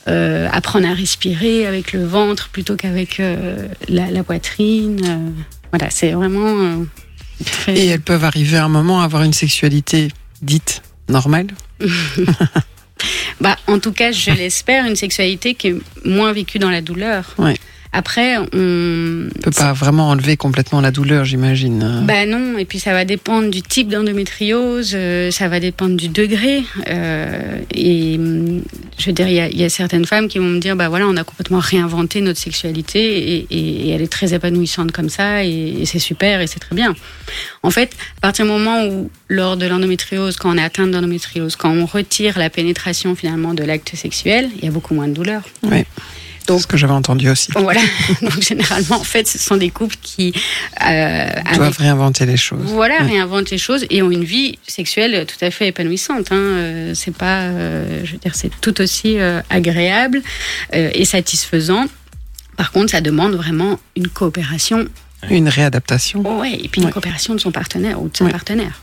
euh, 0.07 0.47
apprendre 0.51 0.87
à 0.87 0.93
respirer 0.93 1.65
avec 1.65 1.93
le 1.93 2.05
ventre 2.05 2.49
plutôt 2.49 2.75
qu'avec 2.75 3.19
euh, 3.19 3.67
la, 3.89 4.11
la 4.11 4.23
poitrine. 4.23 5.01
euh, 5.05 5.29
voilà, 5.71 5.89
c'est 5.89 6.11
vraiment 6.11 6.85
très. 7.45 7.77
Et 7.77 7.87
elles 7.87 8.01
peuvent 8.01 8.23
arriver 8.23 8.57
à 8.57 8.65
un 8.65 8.69
moment 8.69 9.01
à 9.01 9.05
avoir 9.05 9.23
une 9.23 9.33
sexualité 9.33 10.09
dite 10.41 10.81
normale? 11.09 11.47
Bah, 13.41 13.57
en 13.67 13.79
tout 13.79 13.91
cas, 13.91 14.13
je 14.13 14.31
l'espère, 14.31 14.85
une 14.85 14.95
sexualité 14.95 15.53
qui 15.53 15.67
est 15.67 15.75
moins 16.05 16.31
vécue 16.31 16.59
dans 16.59 16.69
la 16.69 16.81
douleur. 16.81 17.35
Ouais. 17.37 17.55
Après, 17.97 18.37
on. 18.37 19.27
On 19.35 19.39
peut 19.41 19.51
pas 19.51 19.71
vraiment 19.73 20.09
enlever 20.09 20.35
complètement 20.35 20.81
la 20.81 20.91
douleur, 20.91 21.23
j'imagine. 21.23 22.03
Bah 22.05 22.25
non, 22.25 22.57
et 22.57 22.65
puis 22.65 22.79
ça 22.79 22.91
va 22.91 23.05
dépendre 23.05 23.49
du 23.49 23.61
type 23.61 23.87
d'endométriose, 23.87 24.91
euh, 24.95 25.31
ça 25.31 25.47
va 25.47 25.59
dépendre 25.61 25.95
du 25.95 26.09
degré. 26.09 26.63
euh, 26.89 27.59
et 27.73 28.15
hum, 28.17 28.61
je 28.97 29.05
veux 29.05 29.13
dire, 29.13 29.27
il 29.29 29.35
y, 29.35 29.39
a- 29.39 29.47
il 29.49 29.57
y 29.59 29.63
a 29.63 29.69
certaines 29.69 30.05
femmes 30.05 30.27
qui 30.27 30.39
vont 30.39 30.45
me 30.45 30.59
dire, 30.59 30.75
bah 30.75 30.89
voilà, 30.89 31.07
on 31.07 31.15
a 31.15 31.23
complètement 31.23 31.59
réinventé 31.59 32.19
notre 32.21 32.39
sexualité 32.39 32.99
et, 33.35 33.47
et- 33.49 33.87
et 33.87 33.89
elle 33.91 34.01
est 34.01 34.11
très 34.11 34.33
épanouissante 34.33 34.91
comme 34.91 35.09
ça 35.09 35.43
et, 35.45 35.77
et 35.81 35.85
c'est 35.85 35.99
super 35.99 36.41
et 36.41 36.47
c'est 36.47 36.59
très 36.59 36.75
bien. 36.75 36.93
En 37.63 37.71
fait, 37.71 37.91
à 38.17 38.21
partir 38.21 38.45
du 38.45 38.51
moment 38.51 38.85
où, 38.87 39.09
lors 39.29 39.55
de 39.57 39.65
l'endométriose, 39.67 40.35
quand 40.37 40.53
on 40.53 40.57
est 40.57 40.63
atteinte 40.63 40.91
d'endométriose, 40.91 41.55
quand 41.55 41.71
on 41.71 41.85
retire 41.85 42.37
la 42.37 42.49
pénétration 42.49 43.15
finalement 43.15 43.53
de 43.53 43.63
l'acte 43.63 43.95
sexuel, 43.95 44.49
il 44.57 44.65
y 44.65 44.67
a 44.67 44.71
beaucoup 44.71 44.93
moins 44.93 45.07
de 45.07 45.13
douleur. 45.13 45.41
Ouais. 45.63 45.85
C'est 46.47 46.59
ce 46.59 46.67
que 46.67 46.77
j'avais 46.77 46.93
entendu 46.93 47.29
aussi. 47.29 47.51
Voilà. 47.55 47.81
Donc 48.21 48.41
généralement, 48.41 48.97
en 48.97 49.03
fait, 49.03 49.27
ce 49.27 49.37
sont 49.39 49.57
des 49.57 49.69
couples 49.69 49.95
qui 50.01 50.33
euh, 50.85 51.27
Ils 51.51 51.55
doivent 51.55 51.67
avec- 51.67 51.77
réinventer 51.79 52.25
les 52.25 52.37
choses. 52.37 52.59
voilà, 52.65 52.99
réinventent 52.99 53.49
les 53.51 53.57
choses 53.57 53.85
et 53.89 54.01
ont 54.01 54.11
une 54.11 54.23
vie 54.23 54.57
sexuelle 54.67 55.25
tout 55.25 55.43
à 55.43 55.51
fait 55.51 55.67
épanouissante. 55.69 56.31
Hein. 56.31 56.35
Euh, 56.35 56.91
C'est 56.95 57.15
pas, 57.15 57.41
euh, 57.41 58.01
je 58.05 58.13
veux 58.13 58.17
dire, 58.19 58.35
c'est 58.35 58.51
tout 58.61 58.79
aussi 58.81 59.19
euh, 59.19 59.41
agréable 59.49 60.21
et 60.73 61.05
satisfaisant. 61.05 61.85
Par 62.57 62.71
contre, 62.71 62.91
ça 62.91 63.01
demande 63.01 63.33
vraiment 63.35 63.79
une 63.95 64.07
coopération. 64.07 64.85
Une 65.29 65.49
réadaptation. 65.49 66.21
Ouais, 66.39 66.53
et 66.53 66.67
puis 66.69 66.81
une 66.81 66.87
Ouais. 66.87 66.91
coopération 66.93 67.33
de 67.33 67.39
son 67.39 67.51
partenaire 67.51 68.01
ou 68.01 68.09
de 68.09 68.15
son 68.15 68.25
Ouais. 68.25 68.31
partenaire. 68.31 68.81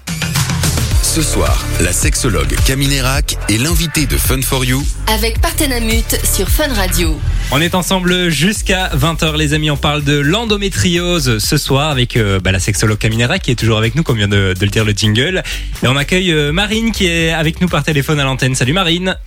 Ce 1.13 1.21
soir, 1.21 1.63
la 1.83 1.93
sexologue 1.93 2.57
Camille 2.65 2.89
Nérac 2.89 3.37
est 3.51 3.59
l'invitée 3.59 4.07
de 4.07 4.17
Fun 4.17 4.41
for 4.41 4.65
You 4.65 4.83
Avec 5.09 5.43
Partenamut 5.43 6.19
sur 6.25 6.49
Fun 6.49 6.73
Radio. 6.73 7.21
On 7.51 7.61
est 7.61 7.75
ensemble 7.75 8.31
jusqu'à 8.31 8.89
20h 8.97 9.37
les 9.37 9.53
amis, 9.53 9.71
on 9.71 9.77
parle 9.77 10.05
de 10.05 10.19
l'endométriose 10.19 11.37
ce 11.37 11.57
soir 11.59 11.91
avec 11.91 12.17
euh, 12.17 12.41
bah, 12.41 12.51
la 12.51 12.59
sexologue 12.59 12.97
Caminera 12.97 13.39
qui 13.39 13.51
est 13.51 13.57
toujours 13.57 13.77
avec 13.77 13.95
nous 13.95 14.03
comme 14.03 14.17
vient 14.17 14.27
de, 14.27 14.55
de 14.59 14.65
le 14.65 14.71
dire 14.71 14.87
le 14.87 14.93
jingle. 14.93 15.43
Et 15.83 15.87
on 15.87 15.99
accueille 15.99 16.33
euh, 16.33 16.51
Marine 16.51 16.93
qui 16.93 17.05
est 17.05 17.31
avec 17.31 17.61
nous 17.61 17.69
par 17.69 17.83
téléphone 17.83 18.19
à 18.19 18.25
l'antenne. 18.25 18.55
Salut 18.55 18.73
Marine, 18.73 19.19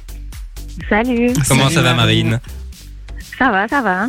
Salut, 0.90 1.34
comment 1.48 1.66
Salut, 1.66 1.76
ça 1.76 1.82
va 1.84 1.94
Marine. 1.94 2.30
Marine 2.30 2.40
ça 3.38 3.52
va, 3.52 3.68
ça 3.68 3.82
va. 3.84 4.08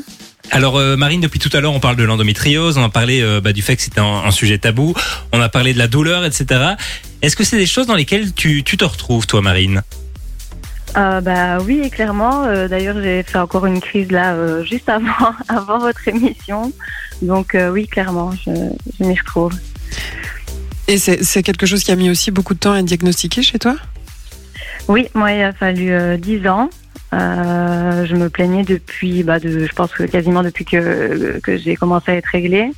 Alors 0.50 0.76
euh, 0.76 0.96
Marine, 0.96 1.20
depuis 1.20 1.40
tout 1.40 1.50
à 1.52 1.60
l'heure 1.60 1.72
on 1.72 1.80
parle 1.80 1.96
de 1.96 2.04
l'endométriose, 2.04 2.78
on 2.78 2.84
a 2.84 2.88
parlé 2.88 3.20
euh, 3.20 3.40
bah, 3.40 3.52
du 3.52 3.62
fait 3.62 3.76
que 3.76 3.82
c'était 3.82 4.00
un, 4.00 4.22
un 4.24 4.30
sujet 4.30 4.58
tabou, 4.58 4.94
on 5.32 5.40
a 5.40 5.48
parlé 5.48 5.72
de 5.74 5.78
la 5.78 5.88
douleur, 5.88 6.24
etc. 6.24 6.74
Est-ce 7.22 7.36
que 7.36 7.44
c'est 7.44 7.58
des 7.58 7.66
choses 7.66 7.86
dans 7.86 7.94
lesquelles 7.94 8.32
tu, 8.32 8.62
tu 8.62 8.76
te 8.76 8.84
retrouves 8.84 9.26
toi 9.26 9.40
Marine? 9.40 9.82
Euh, 10.96 11.20
bah 11.20 11.58
oui, 11.58 11.90
clairement. 11.90 12.44
Euh, 12.44 12.68
D'ailleurs, 12.68 13.00
j'ai 13.02 13.22
fait 13.22 13.38
encore 13.38 13.66
une 13.66 13.80
crise 13.80 14.10
là 14.10 14.34
euh, 14.34 14.64
juste 14.70 14.88
avant, 14.88 15.34
avant 15.48 15.78
votre 15.78 16.06
émission. 16.08 16.72
Donc 17.22 17.54
euh, 17.54 17.70
oui, 17.70 17.86
clairement, 17.86 18.32
je, 18.32 18.50
je 18.98 19.04
m'y 19.04 19.18
retrouve. 19.18 19.52
Et 20.88 20.98
c'est 20.98 21.24
c'est 21.24 21.42
quelque 21.42 21.66
chose 21.66 21.82
qui 21.82 21.90
a 21.90 21.96
mis 21.96 22.10
aussi 22.10 22.30
beaucoup 22.30 22.54
de 22.54 22.60
temps 22.60 22.72
à 22.72 22.82
diagnostiquer 22.82 23.42
chez 23.42 23.58
toi? 23.58 23.76
Oui, 24.88 25.08
moi, 25.14 25.32
il 25.32 25.42
a 25.42 25.52
fallu 25.52 25.90
euh, 25.90 26.16
10 26.16 26.46
ans. 26.46 26.70
Euh, 27.12 28.04
je 28.04 28.16
me 28.16 28.28
plaignais 28.28 28.64
depuis, 28.64 29.22
bah, 29.22 29.38
de, 29.38 29.60
je 29.66 29.72
pense 29.72 29.92
que 29.92 30.02
quasiment 30.04 30.42
depuis 30.42 30.64
que, 30.64 31.38
que 31.40 31.56
j'ai 31.56 31.76
commencé 31.76 32.12
à 32.12 32.16
être 32.16 32.26
réglée. 32.26 32.70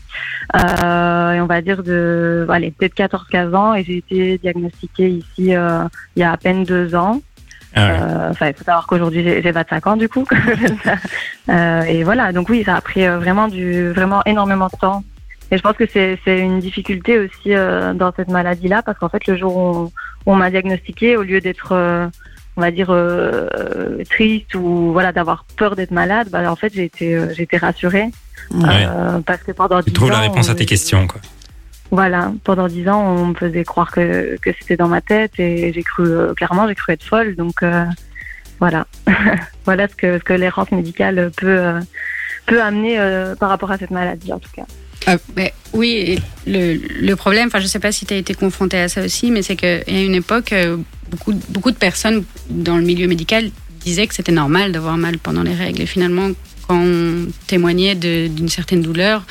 Euh, 0.57 1.33
et 1.33 1.41
on 1.41 1.47
va 1.47 1.63
dire 1.63 1.83
de, 1.83 2.47
allez, 2.51 2.71
peut-être 2.71 2.95
14-15 2.95 3.55
ans. 3.55 3.75
Et 3.75 3.85
j'ai 3.85 3.99
été 3.99 4.39
diagnostiquée 4.39 5.09
ici 5.09 5.55
euh, 5.55 5.85
il 6.17 6.21
y 6.21 6.23
a 6.23 6.33
à 6.33 6.37
peine 6.37 6.65
deux 6.65 6.95
ans. 6.95 7.21
Ah 7.75 7.87
ouais. 7.87 7.99
Euh, 8.01 8.31
Enfin, 8.31 8.49
il 8.49 8.55
faut 8.55 8.65
savoir 8.65 8.87
qu'aujourd'hui 8.87 9.23
j'ai 9.23 9.43
j'ai 9.43 9.51
25 9.51 9.87
ans 9.87 9.97
du 9.97 10.09
coup. 10.09 10.27
Euh, 11.51 11.81
et 11.85 12.05
voilà, 12.05 12.31
donc 12.31 12.51
oui, 12.51 12.63
ça 12.63 12.75
a 12.75 12.81
pris 12.83 13.07
vraiment 13.07 13.49
du, 13.49 13.89
vraiment 13.89 14.23
énormément 14.27 14.67
de 14.67 14.79
temps. 14.79 15.03
Et 15.51 15.57
je 15.57 15.63
pense 15.63 15.77
que 15.77 15.87
c'est 15.87 16.19
une 16.27 16.61
difficulté 16.61 17.19
aussi 17.19 17.55
euh, 17.55 17.95
dans 17.95 18.13
cette 18.15 18.29
maladie-là, 18.29 18.83
parce 18.83 18.99
qu'en 18.99 19.09
fait, 19.09 19.27
le 19.27 19.37
jour 19.37 19.57
où 19.57 19.91
on, 20.27 20.33
on 20.33 20.37
m'a 20.37 20.51
diagnostiqué, 20.51 21.17
au 21.17 21.23
lieu 21.23 21.41
d'être, 21.41 21.73
euh, 21.73 22.07
on 22.59 22.61
va 22.61 22.73
dire, 22.73 22.89
euh, 22.91 24.03
triste 24.11 24.57
ou 24.57 24.91
voilà, 24.93 25.13
d'avoir 25.13 25.45
peur 25.57 25.77
d'être 25.77 25.93
malade, 25.93 26.29
bah, 26.31 26.51
en 26.51 26.57
fait, 26.57 26.73
j'ai 26.75 26.85
été, 26.85 27.15
euh, 27.15 27.33
j'ai 27.33 27.45
été 27.45 27.57
rassurée. 27.57 28.09
Ouais. 28.53 28.85
Euh, 28.89 29.21
parce 29.25 29.41
que 29.45 29.53
pendant 29.53 29.81
Tu 29.81 29.91
10 29.91 29.93
trouves 29.95 30.11
la 30.11 30.19
réponse 30.19 30.49
à 30.51 30.55
tes 30.55 30.67
questions 30.67 31.07
quoi. 31.07 31.21
voilà, 31.91 32.33
pendant 32.45 32.67
dix 32.67 32.89
ans, 32.89 33.01
on 33.01 33.27
me 33.27 33.35
faisait 33.35 33.63
croire 33.63 33.91
que, 33.93 34.37
que 34.43 34.51
c'était 34.59 34.77
dans 34.77 34.89
ma 34.89 35.01
tête 35.01 35.39
et 35.39 35.73
j'ai 35.73 35.83
cru, 35.83 36.05
euh, 36.05 36.35
clairement, 36.35 36.67
j'ai 36.67 36.75
cru 36.75 36.93
être 36.93 37.05
folle. 37.05 37.37
Donc 37.37 37.63
euh, 37.63 37.85
voilà, 38.59 38.87
voilà 39.65 39.87
ce 39.87 39.95
que, 39.95 40.19
ce 40.19 40.25
que 40.25 40.33
l'errance 40.33 40.73
médicale 40.73 41.31
peut, 41.37 41.47
euh, 41.47 41.81
peut 42.47 42.61
amener 42.61 42.99
euh, 42.99 43.37
par 43.37 43.51
rapport 43.51 43.71
à 43.71 43.79
cette 43.79 43.91
maladie 43.93 44.33
en 44.33 44.39
tout 44.41 44.51
cas. 44.53 44.65
Mais 45.37 45.55
oui, 45.75 46.19
le, 46.47 46.75
le 47.01 47.17
problème, 47.17 47.47
enfin, 47.47 47.61
je 47.61 47.67
sais 47.67 47.79
pas 47.79 47.93
si 47.93 48.05
tu 48.05 48.15
as 48.15 48.17
été 48.17 48.35
confronté 48.35 48.79
à 48.79 48.89
ça 48.89 49.03
aussi, 49.03 49.31
mais 49.31 49.43
c'est 49.43 49.57
qu'à 49.57 49.89
une 49.89 50.15
époque, 50.15 50.53
euh, 50.53 50.79
beaucoup, 51.11 51.71
de 51.71 51.77
personnes 51.77 52.25
dans 52.51 52.77
le 52.77 52.83
milieu 52.83 53.07
médical 53.07 53.51
disaient 53.81 54.07
que 54.07 54.15
c'était 54.15 54.33
normal 54.33 54.73
d'avoir 54.73 54.97
mal 54.97 55.19
pendant 55.19 55.43
les 55.43 55.55
règles. 55.55 55.83
Et 55.83 55.87
finalement, 55.87 56.31
quand 56.67 56.81
on 56.81 57.27
témoignait 57.47 57.95
d'une 57.95 58.49
certaine 58.49 58.83
douleur, 58.83 59.25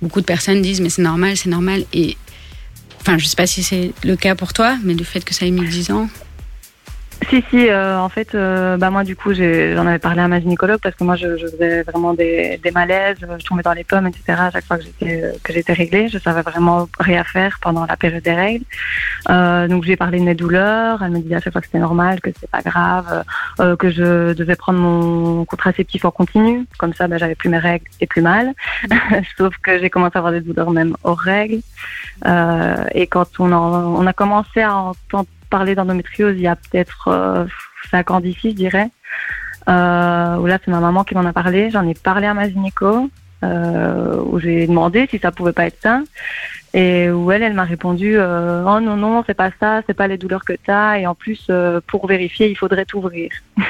beaucoup 0.00 0.20
de 0.20 0.26
personnes 0.26 0.62
disent 0.62 0.80
mais 0.80 0.90
c'est 0.90 1.02
normal, 1.02 1.36
c'est 1.36 1.50
normal. 1.50 1.84
Et 1.92 2.16
enfin, 3.00 3.18
je 3.18 3.26
sais 3.26 3.36
pas 3.36 3.46
si 3.46 3.62
c'est 3.62 3.92
le 4.04 4.16
cas 4.16 4.34
pour 4.34 4.52
toi, 4.52 4.76
mais 4.82 4.94
du 4.94 5.04
fait 5.04 5.24
que 5.24 5.34
ça 5.34 5.46
ait 5.46 5.50
mis 5.50 5.66
10 5.66 5.90
ans. 5.90 6.08
Si, 7.30 7.44
si, 7.50 7.68
euh, 7.68 7.98
en 7.98 8.08
fait, 8.08 8.34
euh, 8.34 8.76
bah 8.76 8.90
moi, 8.90 9.04
du 9.04 9.14
coup, 9.14 9.32
j'en 9.34 9.86
avais 9.86 9.98
parlé 9.98 10.20
à 10.20 10.28
ma 10.28 10.40
gynécologue 10.40 10.80
parce 10.82 10.94
que 10.96 11.04
moi, 11.04 11.16
je, 11.16 11.36
je 11.36 11.46
faisais 11.46 11.82
vraiment 11.82 12.12
des, 12.14 12.58
des 12.62 12.70
malaises, 12.70 13.16
je 13.20 13.46
tombais 13.46 13.62
dans 13.62 13.72
les 13.72 13.84
pommes, 13.84 14.06
etc. 14.06 14.22
à 14.38 14.50
chaque 14.50 14.64
fois 14.64 14.78
que 14.78 14.84
j'étais 14.84 15.32
que 15.42 15.52
j'étais 15.52 15.72
réglée. 15.72 16.08
Je 16.08 16.18
savais 16.18 16.42
vraiment 16.42 16.88
rien 16.98 17.22
faire 17.24 17.58
pendant 17.62 17.86
la 17.86 17.96
période 17.96 18.22
des 18.22 18.34
règles. 18.34 18.64
Euh, 19.30 19.68
donc, 19.68 19.84
j'ai 19.84 19.96
parlé 19.96 20.18
de 20.18 20.24
mes 20.24 20.34
douleurs. 20.34 21.02
Elle 21.02 21.12
me 21.12 21.18
disait 21.20 21.36
à 21.36 21.40
chaque 21.40 21.52
fois 21.52 21.60
que 21.62 21.66
c'était 21.68 21.78
normal, 21.78 22.20
que 22.20 22.30
c'était 22.32 22.46
pas 22.48 22.62
grave, 22.62 23.24
euh, 23.60 23.76
que 23.76 23.90
je 23.90 24.32
devais 24.32 24.56
prendre 24.56 24.78
mon 24.78 25.44
contraceptif 25.44 26.04
en 26.04 26.10
continu. 26.10 26.66
Comme 26.78 26.94
ça, 26.94 27.06
bah, 27.08 27.18
j'avais 27.18 27.34
plus 27.36 27.48
mes 27.48 27.58
règles 27.58 27.86
et 28.00 28.06
plus 28.06 28.22
mal. 28.22 28.52
Sauf 29.38 29.56
que 29.58 29.78
j'ai 29.78 29.90
commencé 29.90 30.12
à 30.16 30.18
avoir 30.18 30.32
des 30.32 30.40
douleurs 30.40 30.70
même 30.70 30.96
hors 31.04 31.18
règles. 31.18 31.60
Euh, 32.26 32.84
et 32.92 33.06
quand 33.06 33.28
on, 33.38 33.52
en- 33.52 33.94
on 34.02 34.06
a 34.06 34.12
commencé 34.12 34.62
à 34.62 34.74
entendre 34.74 35.28
parler 35.50 35.74
d'endométriose 35.74 36.34
il 36.36 36.42
y 36.42 36.46
a 36.46 36.56
peut-être 36.56 37.08
euh, 37.08 37.44
5 37.90 38.10
ans 38.10 38.20
d'ici, 38.20 38.50
je 38.50 38.56
dirais. 38.56 38.90
Euh, 39.68 40.36
où 40.36 40.46
là, 40.46 40.58
c'est 40.64 40.70
ma 40.70 40.80
maman 40.80 41.04
qui 41.04 41.14
m'en 41.14 41.24
a 41.24 41.32
parlé. 41.32 41.70
J'en 41.70 41.86
ai 41.88 41.94
parlé 41.94 42.26
à 42.26 42.34
ma 42.34 42.48
gynéco, 42.48 43.08
euh, 43.42 44.16
où 44.26 44.38
j'ai 44.38 44.66
demandé 44.66 45.06
si 45.10 45.18
ça 45.18 45.32
pouvait 45.32 45.52
pas 45.52 45.66
être 45.66 45.80
ça. 45.82 46.00
Et 46.74 47.08
où 47.08 47.30
elle, 47.30 47.42
elle 47.42 47.54
m'a 47.54 47.64
répondu 47.64 48.14
euh, 48.16 48.64
Oh 48.66 48.80
non, 48.80 48.96
non, 48.96 49.22
c'est 49.26 49.34
pas 49.34 49.50
ça, 49.60 49.82
c'est 49.86 49.94
pas 49.94 50.08
les 50.08 50.18
douleurs 50.18 50.44
que 50.44 50.52
tu 50.52 50.70
as. 50.70 50.98
Et 50.98 51.06
en 51.06 51.14
plus, 51.14 51.46
euh, 51.50 51.80
pour 51.86 52.06
vérifier, 52.06 52.50
il 52.50 52.56
faudrait 52.56 52.84
t'ouvrir. 52.84 53.30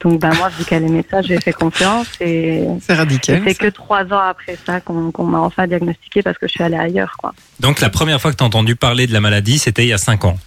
Donc, 0.00 0.20
ben, 0.20 0.32
moi, 0.36 0.48
vu 0.48 0.64
qu'elle 0.64 0.84
aimait 0.84 1.04
ça, 1.10 1.22
j'ai 1.22 1.40
fait 1.40 1.52
confiance. 1.52 2.08
Et, 2.20 2.64
C'est 2.80 2.92
et 2.92 2.96
radical. 2.96 3.42
c'est 3.44 3.54
que 3.54 3.66
trois 3.66 4.04
ans 4.12 4.20
après 4.20 4.56
ça 4.64 4.80
qu'on 4.80 5.10
qu'on 5.10 5.24
m'a 5.24 5.40
enfin 5.40 5.66
diagnostiqué 5.66 6.22
parce 6.22 6.38
que 6.38 6.46
je 6.46 6.52
suis 6.52 6.62
allée 6.62 6.76
ailleurs, 6.76 7.16
quoi. 7.18 7.34
Donc 7.58 7.80
la 7.80 7.90
première 7.90 8.20
fois 8.20 8.30
que 8.30 8.36
tu 8.36 8.44
as 8.44 8.46
entendu 8.46 8.76
parler 8.76 9.08
de 9.08 9.12
la 9.12 9.20
maladie, 9.20 9.58
c'était 9.58 9.82
il 9.84 9.88
y 9.88 9.92
a 9.92 9.98
5 9.98 10.24
ans. 10.24 10.38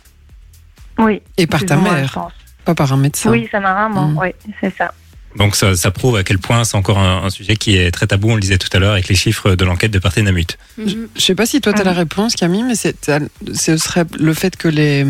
Oui. 1.01 1.21
Et 1.37 1.47
par 1.47 1.65
ta 1.65 1.75
mère, 1.75 2.29
pas 2.65 2.75
par 2.75 2.93
un 2.93 2.97
médecin. 2.97 3.31
Oui, 3.31 3.47
c'est 3.51 3.59
ma 3.59 3.73
maman, 3.73 4.07
Mm. 4.09 4.17
oui, 4.19 4.27
c'est 4.61 4.75
ça. 4.77 4.93
Donc 5.37 5.55
ça, 5.55 5.75
ça 5.77 5.91
prouve 5.91 6.17
à 6.17 6.23
quel 6.23 6.39
point 6.39 6.65
c'est 6.65 6.75
encore 6.75 6.99
un, 6.99 7.23
un 7.23 7.29
sujet 7.29 7.55
qui 7.55 7.77
est 7.77 7.89
très 7.91 8.05
tabou, 8.05 8.31
on 8.31 8.35
le 8.35 8.41
disait 8.41 8.57
tout 8.57 8.67
à 8.73 8.79
l'heure, 8.79 8.91
avec 8.91 9.07
les 9.07 9.15
chiffres 9.15 9.55
de 9.55 9.63
l'enquête 9.63 9.89
de 9.91 9.97
Parthénamut. 9.99 10.57
Mhm. 10.77 11.07
Je 11.15 11.21
sais 11.21 11.35
pas 11.35 11.45
si 11.45 11.61
toi 11.61 11.71
tu 11.71 11.79
as 11.79 11.85
la 11.85 11.93
réponse, 11.93 12.35
Camille, 12.35 12.63
mais 12.63 12.75
c'est- 12.75 13.09
ce 13.53 13.77
serait 13.77 14.03
le 14.19 14.33
fait 14.33 14.57
que 14.57 14.67
les, 14.67 15.05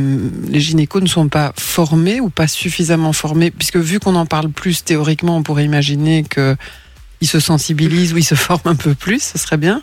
les 0.47 0.59
gynécos 0.59 1.01
ne 1.01 1.07
sont 1.07 1.27
pas 1.27 1.53
formés 1.57 2.19
ou 2.21 2.29
pas 2.29 2.47
suffisamment 2.47 3.13
formés, 3.13 3.49
puisque 3.49 3.77
vu 3.77 3.99
qu'on 3.99 4.15
en 4.15 4.27
parle 4.27 4.49
plus 4.49 4.83
théoriquement, 4.83 5.37
on 5.37 5.41
pourrait 5.43 5.65
imaginer 5.65 6.23
que 6.23 6.55
ils 7.21 7.27
se 7.27 7.39
sensibilisent 7.39 8.13
ou 8.13 8.17
ils 8.17 8.23
se 8.23 8.35
forment 8.35 8.61
un 8.65 8.75
peu 8.75 8.95
plus, 8.95 9.21
ce 9.21 9.37
serait 9.37 9.57
bien. 9.57 9.81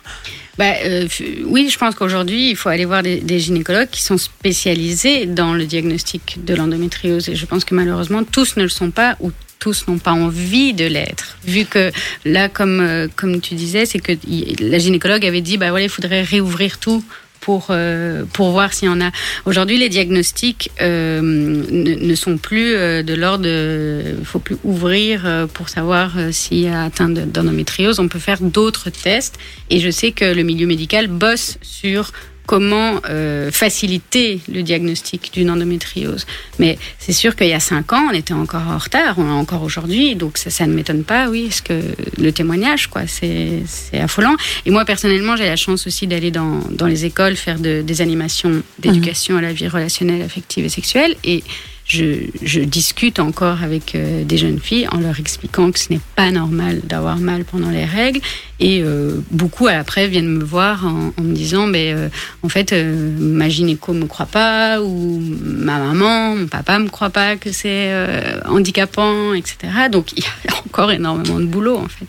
Bah, 0.57 0.73
euh, 0.83 1.07
oui, 1.45 1.69
je 1.71 1.77
pense 1.77 1.95
qu'aujourd'hui, 1.95 2.49
il 2.49 2.55
faut 2.57 2.67
aller 2.67 2.83
voir 2.83 3.01
des, 3.01 3.39
gynécologues 3.39 3.89
qui 3.89 4.03
sont 4.03 4.17
spécialisés 4.17 5.25
dans 5.25 5.53
le 5.53 5.65
diagnostic 5.65 6.43
de 6.43 6.53
l'endométriose. 6.53 7.29
Et 7.29 7.35
je 7.35 7.45
pense 7.45 7.63
que 7.63 7.73
malheureusement, 7.73 8.25
tous 8.25 8.57
ne 8.57 8.63
le 8.63 8.69
sont 8.69 8.91
pas 8.91 9.15
ou 9.21 9.31
tous 9.59 9.87
n'ont 9.87 9.99
pas 9.99 10.11
envie 10.11 10.73
de 10.73 10.85
l'être. 10.85 11.37
Vu 11.45 11.65
que 11.65 11.91
là, 12.25 12.49
comme, 12.49 12.81
euh, 12.81 13.07
comme 13.15 13.39
tu 13.39 13.55
disais, 13.55 13.85
c'est 13.85 13.99
que 13.99 14.13
la 14.59 14.79
gynécologue 14.79 15.25
avait 15.25 15.41
dit, 15.41 15.57
bah 15.57 15.69
voilà, 15.69 15.85
il 15.85 15.89
faudrait 15.89 16.23
réouvrir 16.23 16.77
tout 16.77 17.03
pour, 17.41 17.67
euh, 17.69 18.23
pour 18.33 18.51
voir 18.51 18.73
s'il 18.73 18.87
y 18.87 18.91
en 18.91 19.01
a. 19.01 19.11
Aujourd'hui, 19.45 19.77
les 19.77 19.89
diagnostics 19.89 20.71
euh, 20.81 21.21
ne, 21.21 22.15
sont 22.15 22.37
plus 22.37 22.73
euh, 22.75 23.03
de 23.03 23.13
l'ordre. 23.13 23.47
Il 23.47 24.25
faut 24.25 24.39
plus 24.39 24.57
ouvrir 24.63 25.23
euh, 25.25 25.47
pour 25.47 25.69
savoir 25.69 26.17
euh, 26.17 26.31
s'il 26.31 26.59
y 26.59 26.67
a 26.67 26.83
atteint 26.83 27.09
de- 27.09 27.21
d'endométriose. 27.21 27.99
On 27.99 28.07
peut 28.07 28.19
faire 28.19 28.41
d'autres 28.41 28.89
tests. 28.89 29.37
Et 29.69 29.79
je 29.79 29.89
sais 29.89 30.11
que 30.11 30.25
le 30.25 30.43
milieu 30.43 30.67
médical 30.67 31.07
bosse 31.07 31.57
sur 31.61 32.11
comment 32.49 32.99
euh, 33.07 33.51
faciliter 33.51 34.39
le 34.51 34.63
diagnostic 34.63 35.31
d'une 35.33 35.51
endométriose. 35.51 36.25
Mais 36.57 36.79
c'est 36.97 37.13
sûr 37.13 37.35
qu'il 37.35 37.45
y 37.45 37.53
a 37.53 37.59
cinq 37.59 37.93
ans, 37.93 38.05
on 38.11 38.15
était 38.15 38.33
encore 38.33 38.67
en 38.67 38.79
retard, 38.79 39.19
on 39.19 39.27
est 39.27 39.39
encore 39.43 39.61
aujourd'hui, 39.61 40.15
donc 40.15 40.39
ça, 40.39 40.49
ça 40.49 40.65
ne 40.65 40.73
m'étonne 40.73 41.03
pas, 41.03 41.29
oui, 41.29 41.43
parce 41.49 41.61
que 41.61 41.79
le 42.17 42.31
témoignage, 42.31 42.87
quoi, 42.87 43.03
c'est 43.05 43.61
c'est 43.67 43.99
affolant. 43.99 44.35
Et 44.65 44.71
moi, 44.71 44.83
personnellement, 44.83 45.35
j'ai 45.35 45.45
la 45.45 45.57
chance 45.65 45.85
aussi 45.85 46.07
d'aller 46.07 46.31
dans, 46.31 46.59
dans 46.71 46.87
les 46.87 47.05
écoles 47.05 47.35
faire 47.35 47.59
de- 47.59 47.83
des 47.83 48.01
animations 48.01 48.63
d'éducation 48.79 49.37
à 49.37 49.41
la 49.41 49.53
vie 49.53 49.67
relationnelle, 49.67 50.23
affective 50.23 50.65
et 50.65 50.69
sexuelle. 50.69 51.15
Et 51.23 51.43
je, 51.89 52.29
je 52.43 52.61
discute 52.61 53.19
encore 53.19 53.63
avec 53.63 53.95
euh, 53.95 54.23
des 54.23 54.37
jeunes 54.37 54.59
filles 54.59 54.87
en 54.91 54.99
leur 54.99 55.19
expliquant 55.19 55.71
que 55.71 55.79
ce 55.79 55.91
n'est 55.91 55.99
pas 56.15 56.29
normal 56.29 56.81
d'avoir 56.83 57.17
mal 57.17 57.43
pendant 57.43 57.71
les 57.71 57.83
règles. 57.83 58.21
Et 58.59 58.81
euh, 58.83 59.21
beaucoup 59.31 59.67
après 59.67 60.07
viennent 60.07 60.27
me 60.27 60.43
voir 60.43 60.85
en, 60.85 61.11
en 61.17 61.21
me 61.21 61.33
disant, 61.33 61.65
mais 61.65 61.91
euh, 61.93 62.09
en 62.43 62.49
fait, 62.49 62.73
euh, 62.73 63.15
ma 63.17 63.49
gynéco 63.49 63.93
me 63.93 64.05
croit 64.05 64.27
pas, 64.27 64.81
ou 64.81 65.19
ma 65.41 65.79
maman, 65.79 66.35
mon 66.35 66.47
papa 66.47 66.77
me 66.77 66.89
croit 66.89 67.09
pas 67.09 67.37
que 67.37 67.51
c'est 67.51 67.91
euh, 67.91 68.39
handicapant, 68.45 69.33
etc. 69.33 69.57
Donc 69.91 70.11
il 70.17 70.23
y 70.23 70.51
a 70.51 70.57
encore 70.65 70.91
énormément 70.91 71.39
de 71.39 71.45
boulot 71.45 71.77
en 71.77 71.87
fait. 71.87 72.05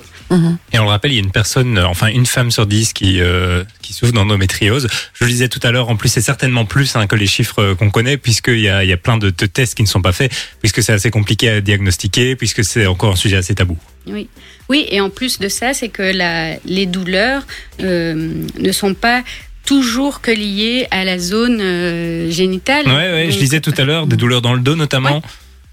Et 0.72 0.78
on 0.78 0.84
le 0.84 0.88
rappelle, 0.88 1.10
il 1.10 1.16
y 1.16 1.18
a 1.18 1.22
une 1.22 1.32
personne, 1.32 1.78
euh, 1.78 1.87
enfin 1.87 2.06
une 2.06 2.26
femme 2.26 2.50
sur 2.50 2.66
dix 2.66 2.92
qui, 2.92 3.20
euh, 3.20 3.64
qui 3.82 3.92
souffre 3.92 4.12
d'endométriose. 4.12 4.87
Je 5.12 5.25
le 5.25 5.30
disais 5.30 5.49
tout 5.49 5.58
à 5.62 5.72
l'heure, 5.72 5.88
en 5.88 5.96
plus 5.96 6.08
c'est 6.08 6.20
certainement 6.20 6.64
plus 6.64 6.94
hein, 6.94 7.06
que 7.08 7.16
les 7.16 7.26
chiffres 7.26 7.60
euh, 7.60 7.75
qu'on 7.75 7.90
connaît, 7.90 8.16
puisqu'il 8.16 8.60
y 8.60 8.68
a, 8.68 8.84
il 8.84 8.90
y 8.90 8.92
a 8.92 8.96
plein 8.96 9.18
de, 9.18 9.30
de 9.30 9.46
tests 9.46 9.75
qui 9.75 9.82
ne 9.82 9.88
sont 9.88 10.02
pas 10.02 10.12
faits, 10.12 10.32
puisque 10.60 10.82
c'est 10.82 10.92
assez 10.92 11.10
compliqué 11.10 11.49
à 11.49 11.60
diagnostiquer, 11.60 12.37
puisque 12.37 12.64
c'est 12.64 12.87
encore 12.87 13.12
un 13.12 13.16
sujet 13.16 13.37
assez 13.37 13.54
tabou. 13.54 13.76
Oui. 14.06 14.28
Oui, 14.68 14.87
et 14.88 15.00
en 15.00 15.10
plus 15.10 15.40
de 15.40 15.49
ça, 15.49 15.75
c'est 15.75 15.88
que 15.88 16.02
la, 16.02 16.56
les 16.64 16.87
douleurs 16.87 17.42
euh, 17.82 18.44
ne 18.58 18.72
sont 18.72 18.94
pas 18.94 19.25
toujours 19.66 20.20
que 20.20 20.30
liées 20.30 20.87
à 20.90 21.04
la 21.04 21.18
zone 21.18 21.60
euh, 21.60 22.30
génitale. 22.30 22.87
Ouais, 22.87 22.92
ouais, 22.92 23.28
je 23.30 23.38
disais 23.38 23.60
tout 23.60 23.75
à 23.76 23.84
l'heure, 23.84 24.06
des 24.06 24.16
douleurs 24.16 24.42
dans 24.42 24.54
le 24.54 24.60
dos 24.60 24.76
notamment. 24.76 25.22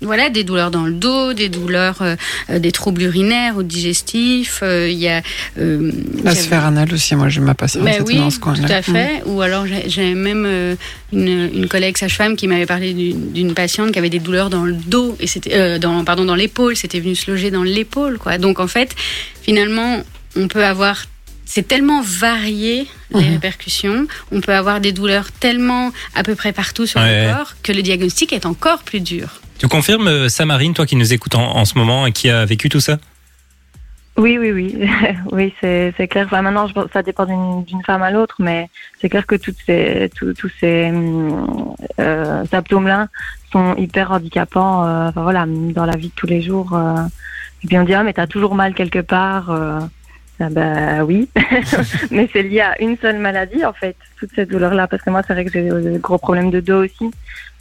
Voilà, 0.02 0.30
des 0.30 0.44
douleurs 0.44 0.70
dans 0.70 0.84
le 0.86 0.92
dos, 0.94 1.34
des 1.34 1.50
douleurs, 1.50 2.02
euh, 2.02 2.16
euh, 2.52 2.60
des 2.60 2.72
troubles 2.72 3.02
urinaires 3.02 3.58
ou 3.58 3.64
digestifs. 3.64 4.60
euh, 4.62 4.88
Il 4.90 4.98
y 5.00 5.08
a 5.08 5.24
euh, 5.58 5.92
La 6.24 6.32
j'avais- 6.32 6.44
sphère 6.44 6.66
anale 6.66 6.94
aussi, 6.94 7.16
moi 7.16 7.30
j'ai 7.30 7.42
ma 7.42 7.56
patiente 7.56 7.84
Ben 7.84 8.04
oui, 8.06 8.18
dans 8.18 8.30
ce 8.30 8.40
coin-là. 8.40 8.68
tout 8.68 8.74
à 8.74 8.82
fait. 8.84 9.24
Ou 9.26 9.42
alors 9.42 9.66
j'ai 9.66 9.90
j'ai 9.90 10.14
même 10.14 10.44
euh, 10.46 10.76
une, 11.12 11.50
une 11.52 11.68
collègue 11.68 11.98
sage-femme 11.98 12.36
qui 12.36 12.48
m'avait 12.48 12.68
parlé 12.68 12.94
d'une 12.94 13.56
patiente 13.56 13.92
qui 13.92 13.98
avait 13.98 14.12
des 14.12 14.20
douleurs 14.20 14.52
dans 14.52 14.66
le 14.66 14.74
dos 14.74 15.18
et 15.20 15.26
c'était 15.26 15.56
euh, 15.56 15.80
dans 15.80 16.04
pardon 16.04 16.26
dans 16.26 16.36
l'épaule. 16.36 16.76
C'était 16.76 17.00
venu 17.00 17.16
se 17.16 17.32
loger 17.32 17.50
dans 17.50 17.64
l'épaule 17.64 18.20
quoi. 18.20 18.38
Donc 18.38 18.60
en 18.60 18.68
fait, 18.68 18.96
finalement, 19.42 20.04
on 20.36 20.48
peut 20.48 20.64
avoir 20.64 21.06
c'est 21.46 21.68
tellement 21.68 22.02
varié 22.04 22.86
les 23.16 23.22
Mhm. 23.24 23.32
répercussions. 23.34 24.06
On 24.32 24.42
peut 24.42 24.54
avoir 24.54 24.80
des 24.80 24.92
douleurs 24.92 25.32
tellement 25.32 25.92
à 26.14 26.22
peu 26.22 26.36
près 26.36 26.52
partout 26.54 26.86
sur 26.86 27.00
Ouais. 27.00 27.26
le 27.30 27.34
corps 27.34 27.54
que 27.64 27.72
le 27.72 27.82
diagnostic 27.82 28.32
est 28.34 28.46
encore 28.46 28.84
plus 28.84 29.00
dur. 29.00 29.42
Tu 29.60 29.68
confirmes, 29.68 30.08
euh, 30.08 30.30
Samarine, 30.30 30.74
toi 30.74 30.86
qui 30.86 30.96
nous 30.96 31.14
écoutes 31.14 31.36
en, 31.36 31.56
en 31.58 31.66
ce 31.66 31.78
moment 31.78 32.06
et 32.06 32.12
qui 32.12 32.30
a 32.30 32.46
vécu 32.46 32.70
tout 32.70 32.80
ça 32.80 32.98
Oui, 34.16 34.38
oui, 34.38 34.52
oui, 34.52 34.88
oui, 35.32 35.54
c'est 35.62 36.08
clair. 36.08 36.26
Enfin, 36.28 36.42
maintenant, 36.42 36.68
ça 36.94 37.02
dépend 37.02 37.26
d'une 37.26 37.84
femme 37.84 38.04
à 38.04 38.12
l'autre, 38.12 38.36
mais 38.40 38.70
c'est 39.02 39.10
clair 39.10 39.26
que 39.26 39.36
toutes 39.36 39.58
ces, 39.66 40.10
tous, 40.16 40.52
ces 40.60 40.90
hum, 40.90 41.76
euh, 42.00 42.46
symptômes-là 42.46 43.08
sont 43.52 43.76
hyper 43.76 44.12
handicapants. 44.12 44.86
euh, 44.86 45.10
voilà, 45.16 45.46
dans 45.48 45.86
la 45.86 45.96
vie 45.98 46.10
de 46.10 46.14
tous 46.16 46.28
les 46.28 46.42
jours. 46.42 46.74
euh. 46.74 47.06
et 47.64 47.68
puis 47.68 47.78
on 47.80 47.84
dit 47.84 47.94
ah 47.96 48.04
mais 48.04 48.14
t'as 48.14 48.28
toujours 48.28 48.54
mal 48.56 48.74
quelque 48.76 49.00
part. 49.00 49.50
Ah 50.40 50.50
bah 50.50 51.04
oui, 51.04 51.28
mais 52.12 52.30
c'est 52.32 52.44
lié 52.44 52.62
à 52.62 52.80
une 52.80 52.96
seule 52.98 53.18
maladie 53.18 53.66
en 53.66 53.74
fait, 53.74 53.96
toutes 54.20 54.30
ces 54.36 54.46
douleurs-là. 54.46 54.88
Parce 54.88 55.02
que 55.02 55.10
moi, 55.10 55.22
c'est 55.26 55.34
vrai 55.34 55.46
que 55.46 55.52
j'ai 55.52 55.64
des 55.64 55.98
gros 55.98 56.20
problèmes 56.20 56.52
de 56.52 56.60
dos 56.60 56.84
aussi, 56.84 57.12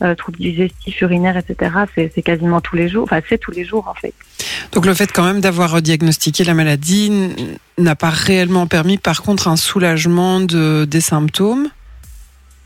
euh, 0.02 0.14
troubles 0.14 0.38
digestifs, 0.38 1.00
urinaires, 1.00 1.38
etc. 1.38 1.70
C'est 1.94 2.22
quasiment 2.22 2.60
tous 2.60 2.76
les 2.76 2.90
jours. 2.90 3.04
Enfin, 3.04 3.20
c'est 3.28 3.38
tous 3.38 3.50
les 3.50 3.64
jours 3.64 3.88
en 3.88 3.94
fait. 3.94 4.12
Donc 4.72 4.84
le 4.84 4.92
fait 4.92 5.10
quand 5.10 5.24
même 5.24 5.40
d'avoir 5.40 5.80
diagnostiqué 5.80 6.44
la 6.44 6.52
maladie 6.52 7.58
n'a 7.78 7.96
pas 7.96 8.10
réellement 8.10 8.66
permis 8.66 8.98
par 8.98 9.22
contre 9.22 9.48
un 9.48 9.56
soulagement 9.56 10.40
de, 10.40 10.84
des 10.84 11.00
symptômes? 11.00 11.68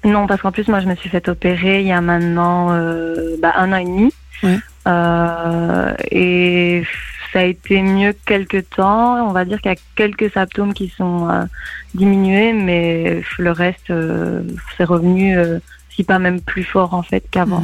Non, 0.04 0.26
parce 0.26 0.40
qu'en 0.40 0.50
plus, 0.50 0.66
moi, 0.68 0.80
je 0.80 0.86
me 0.86 0.94
suis 0.96 1.10
fait 1.10 1.28
opérer 1.28 1.82
il 1.82 1.86
y 1.86 1.92
a 1.92 2.00
maintenant 2.00 2.72
euh, 2.72 3.36
bah, 3.40 3.52
un 3.56 3.72
an 3.72 3.76
et 3.76 3.84
demi. 3.84 4.12
Ouais. 4.42 4.58
Euh, 4.88 5.94
et 6.10 6.82
ça 7.32 7.40
a 7.40 7.44
été 7.44 7.82
mieux 7.82 8.14
quelques 8.26 8.68
temps. 8.70 9.28
On 9.28 9.32
va 9.32 9.44
dire 9.44 9.60
qu'il 9.60 9.70
y 9.70 9.74
a 9.74 9.78
quelques 9.94 10.32
symptômes 10.32 10.74
qui 10.74 10.92
sont 10.96 11.28
euh, 11.28 11.44
diminués, 11.94 12.52
mais 12.52 13.22
le 13.38 13.52
reste, 13.52 13.90
euh, 13.90 14.42
c'est 14.76 14.84
revenu, 14.84 15.36
euh, 15.36 15.58
si 15.94 16.04
pas 16.04 16.18
même 16.18 16.40
plus 16.40 16.64
fort, 16.64 16.94
en 16.94 17.02
fait, 17.02 17.24
qu'avant. 17.30 17.62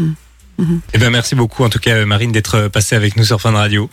Mhm. 0.59 0.81
Eh 0.95 0.99
ben, 0.99 1.11
merci 1.11 1.35
beaucoup, 1.35 1.65
en 1.65 1.69
tout 1.69 1.79
cas, 1.79 2.05
Marine, 2.05 2.33
d'être 2.33 2.69
passée 2.69 2.97
avec 2.97 3.17
nous 3.17 3.25
sur 3.25 3.41
Fun 3.41 3.53
Radio. 3.53 3.91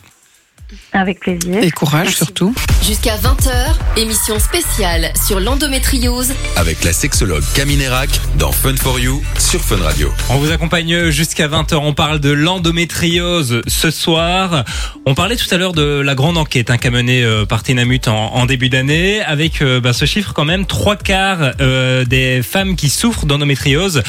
Avec 0.92 1.20
plaisir. 1.20 1.62
Et 1.62 1.70
courage 1.70 2.06
Merci. 2.06 2.16
surtout. 2.16 2.54
Jusqu'à 2.82 3.16
20h, 3.16 3.50
émission 3.96 4.38
spéciale 4.38 5.12
sur 5.26 5.40
l'endométriose 5.40 6.32
Avec 6.56 6.82
la 6.84 6.92
sexologue 6.92 7.42
Camille 7.54 7.76
Nérac 7.76 8.08
dans 8.38 8.52
Fun 8.52 8.76
for 8.76 8.98
You 8.98 9.22
sur 9.38 9.60
Fun 9.60 9.76
Radio. 9.82 10.10
On 10.30 10.36
vous 10.36 10.50
accompagne 10.50 11.10
jusqu'à 11.10 11.48
20h. 11.48 11.76
On 11.76 11.92
parle 11.94 12.20
de 12.20 12.30
l'endométriose 12.30 13.62
ce 13.66 13.90
soir. 13.90 14.64
On 15.06 15.14
parlait 15.14 15.36
tout 15.36 15.52
à 15.52 15.56
l'heure 15.56 15.72
de 15.72 16.00
la 16.00 16.14
grande 16.14 16.38
enquête 16.38 16.70
hein, 16.70 16.78
qu'a 16.78 16.90
menée 16.90 17.22
euh, 17.24 17.44
Parthénamut 17.44 18.08
en, 18.08 18.34
en 18.34 18.46
début 18.46 18.68
d'année, 18.68 19.20
avec 19.22 19.62
euh, 19.62 19.80
bah, 19.80 19.92
ce 19.92 20.04
chiffre 20.06 20.32
quand 20.32 20.44
même, 20.44 20.66
trois 20.66 20.96
quarts 20.96 21.52
euh, 21.60 22.04
des 22.04 22.42
femmes 22.42 22.76
qui 22.76 22.88
souffrent 22.88 23.26
d'endométriose 23.26 24.02